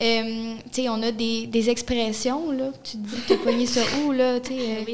[0.02, 2.66] Euh, tu sais, on a des, des expressions, là.
[2.84, 4.40] Tu te dis, t'as pogné ça où, là?
[4.40, 4.86] Tu sais,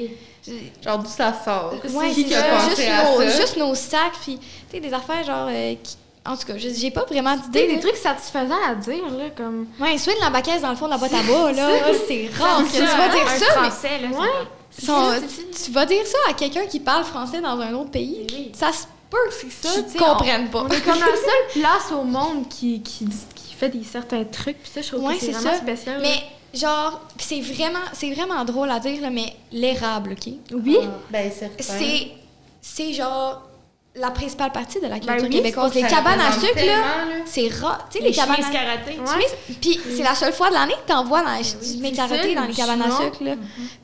[0.48, 0.52] euh,
[0.84, 1.74] Genre, d'où ça sort?
[1.94, 2.50] Ouais, c'est qui a ça.
[2.68, 3.30] pensé Juste à nos, ça?
[3.42, 5.98] juste nos sacs, puis, tu sais, des affaires, genre, euh, qui-
[6.28, 7.68] En tout cas, je- j'ai pas vraiment d'idée.
[7.68, 9.68] des trucs satisfaisants à dire, là, comme...
[9.80, 11.70] Ouais, soit de la baquette dans le fond de la boîte à bas, là.
[12.08, 14.10] C'est rare que tu vas dire un ça, mais français, là.
[14.72, 18.26] c'est Son- tu vas dire ça à quelqu'un qui parle français dans un autre pays.
[18.32, 18.52] Oui.
[18.56, 20.64] Ça se peut que ça, sais, comprennent pas.
[20.64, 24.58] On est comme la seule place au monde qui, qui, qui fait des certains trucs,
[24.62, 25.58] puis ça, je trouve Ouais, que c'est c'est vraiment ça.
[25.62, 26.02] spécial.
[26.02, 26.24] Mais
[26.58, 30.34] genre, pis c'est vraiment, c'est vraiment drôle à dire là, mais l'érable, ok?
[30.64, 31.32] oui, Ah, Ben.
[31.60, 32.08] C'est,
[32.62, 33.42] c'est genre
[33.98, 35.74] la principale partie de la culture Ben oui, québécoise.
[35.74, 36.74] Les cabanes à sucre là,
[37.26, 37.88] c'est rare.
[37.90, 38.92] Tu sais Les les, cabanes à karaté.
[39.00, 39.56] Ouais.
[39.62, 41.46] Puis c'est la seule fois de l'année que t'en vois dans les
[41.82, 43.32] oui, karaté ça, dans les le cabanes à sucre là.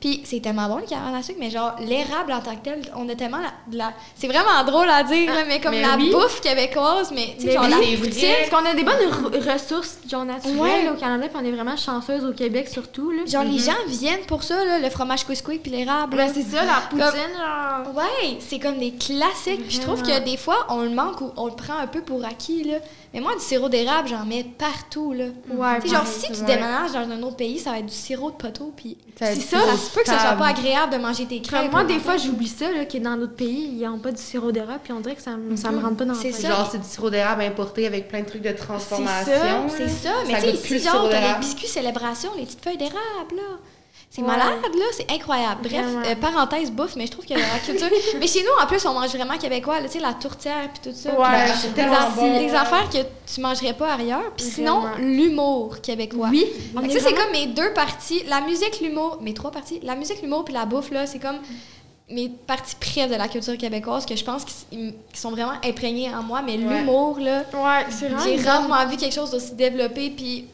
[0.00, 2.82] Puis c'est tellement bon les cabanes à sucre, mais genre l'érable en tant que tel,
[2.94, 5.80] on a tellement la, de la- c'est vraiment drôle à dire là, mais comme mais
[5.82, 6.10] la oui.
[6.10, 8.94] bouffe québécoise, mais tu sais genre la poutine, parce qu'on a des bonnes
[9.32, 10.84] re- ressources genre naturelles Ouais.
[10.84, 13.10] là, au Canada, puis on est vraiment chanceuse au Québec surtout.
[13.12, 13.22] Là.
[13.26, 16.16] genre les gens viennent pour ça là, le fromage couscous puis l'érable.
[16.16, 17.02] Ben, c'est ça, la poutine,
[17.38, 17.94] genre...
[17.96, 19.66] Ouais, c'est comme des classiques.
[19.66, 20.24] Puis je trouve que Vraiment.
[20.26, 22.76] des fois, on le manque ou on le prend un peu pour acquis, là.
[23.14, 25.24] Mais moi, du sirop d'érable, j'en mets partout, là.
[25.50, 27.92] Ouais, Tu sais, genre, si tu déménages dans un autre pays, ça va être du
[27.94, 30.92] sirop de poteau, puis Ça c'est ça, ça se peut que ce soit pas agréable
[30.92, 31.62] de manger tes crêpes.
[31.62, 34.20] Comme moi, des fois, j'oublie ça, là, que dans d'autres pays, ils n'ont pas du
[34.22, 36.30] sirop d'érable, puis on dirait que ça, me- ça me rentre pas dans la C'est
[36.30, 36.40] tête.
[36.40, 36.48] ça.
[36.48, 39.32] Genre, c'est du sirop d'érable importé avec plein de trucs de transformation.
[39.68, 39.74] ça.
[39.76, 42.76] C'est ça, mais Ça tu sais, ici, genre, t'as les biscuits célébration, les petites feuilles
[42.78, 43.42] d'érable, là.
[44.14, 44.26] C'est Ouais.
[44.26, 45.62] malade, là, c'est incroyable.
[45.66, 47.88] Bref, euh, parenthèse bouffe, mais je trouve que la culture.
[48.20, 50.94] mais chez nous, en plus, on mange vraiment québécois, tu sais, la tourtière, puis tout
[50.94, 51.12] ça.
[51.18, 52.38] Ouais, Ben, c'est des, tellement bon.
[52.38, 52.98] des affaires que
[53.32, 54.30] tu mangerais pas ailleurs.
[54.36, 56.28] Puis sinon, l'humour québécois.
[56.30, 56.44] Oui,
[56.90, 58.22] ça, c'est comme mes deux parties.
[58.28, 59.80] La musique, l'humour, mes trois parties.
[59.82, 61.38] La musique, l'humour, puis la bouffe, là, c'est comme
[62.10, 66.22] mes parties près de la culture québécoise que je pense qu'ils sont vraiment imprégnées en
[66.22, 66.42] moi.
[66.44, 66.80] Mais Ouais.
[66.80, 70.10] l'humour, là, Ouais, j'ai rarement vu quelque chose d'aussi développé.
[70.10, 70.44] Puis,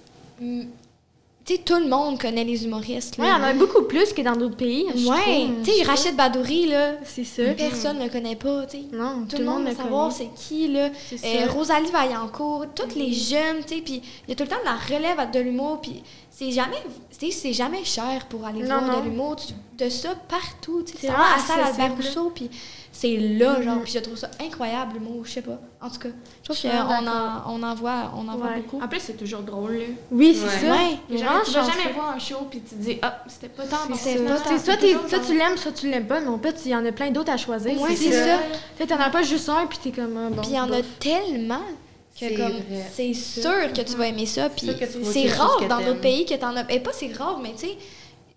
[1.54, 3.16] sais, tout le monde connaît les humoristes.
[3.18, 3.36] Ouais, là.
[3.38, 6.66] il y en a beaucoup plus que dans d'autres pays, Ouais, tu sais, Rachid Badouri,
[6.66, 7.42] là, C'est ça.
[7.56, 8.84] personne ne le connaît pas, tu sais.
[8.92, 10.90] Non, Tout, le monde veut savoir c'est qui, là.
[11.08, 11.50] C'est Euh.
[11.50, 14.64] Rosalie Vaillancourt, toutes les jeunes, tu sais, puis il y a tout le temps de
[14.64, 16.76] la relève de l'humour, puis c'est jamais,
[17.10, 19.00] c'est jamais cher pour aller Non, voir non.
[19.00, 19.52] de l'humour, tu
[19.84, 21.96] de ça partout, tu sais, C'est c'est vraiment à la salle Albert.
[21.96, 22.50] Rousseau, puis
[23.00, 23.82] c'est là, genre, Mhm.
[23.82, 26.08] puis je trouve ça incroyable, l'humour, je sais pas, en tout cas,
[26.42, 28.80] je trouve qu'on en, on en voit, on en voit beaucoup.
[28.82, 29.84] En plus, c'est toujours drôle, là.
[30.10, 30.68] Oui, c'est Ouais.
[30.68, 30.72] ça.
[30.76, 30.96] Ouais.
[31.08, 33.48] Les Jamais- gens tu vas jamais voir un show puis tu te dis, ah, c'était
[33.50, 33.94] pas tant bon.
[33.96, 34.58] C'est ça.
[34.58, 36.84] soit, t'es- soit tu l'aimes, soit tu l'aimes pas, mais en fait, il y en
[36.84, 37.80] a plein d'autres à choisir.
[37.80, 38.38] Ouais, c'est ça.
[38.76, 40.40] Tu sais, t'en as pas juste un, puis t'es comme, ah, bon.
[40.42, 41.62] Puis il y en a tellement
[42.20, 42.84] que C'est comme vrai.
[42.92, 44.68] c'est sûr que tu vas aimer ça puis
[45.04, 47.76] c'est rare dans d'autres pays que t'en as et pas c'est rare mais tu sais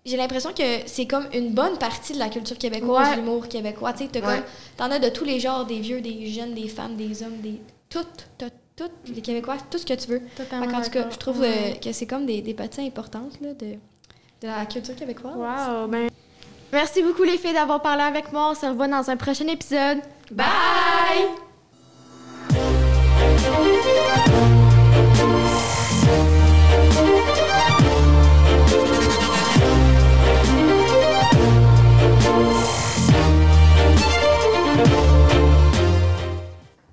[0.04, 3.16] j'ai l'impression que c'est comme une bonne partie de la culture québécoise Ouais.
[3.16, 4.42] l'humour québécois tu Ouais.
[4.76, 7.60] t'en as de tous les genres des vieux des jeunes des femmes des hommes des
[7.88, 11.40] toutes t'as toutes les québécois tout ce que tu veux qu'en tout cas je trouve
[11.40, 11.74] Ouais.
[11.76, 13.76] euh, que c'est comme des, des parties importantes là, de
[14.42, 16.08] de la culture québécoise Wow, ben.
[16.72, 18.50] Merci beaucoup les filles d'avoir parlé avec moi.
[18.50, 19.98] On se revoit dans un prochain épisode.
[20.32, 21.28] Bye!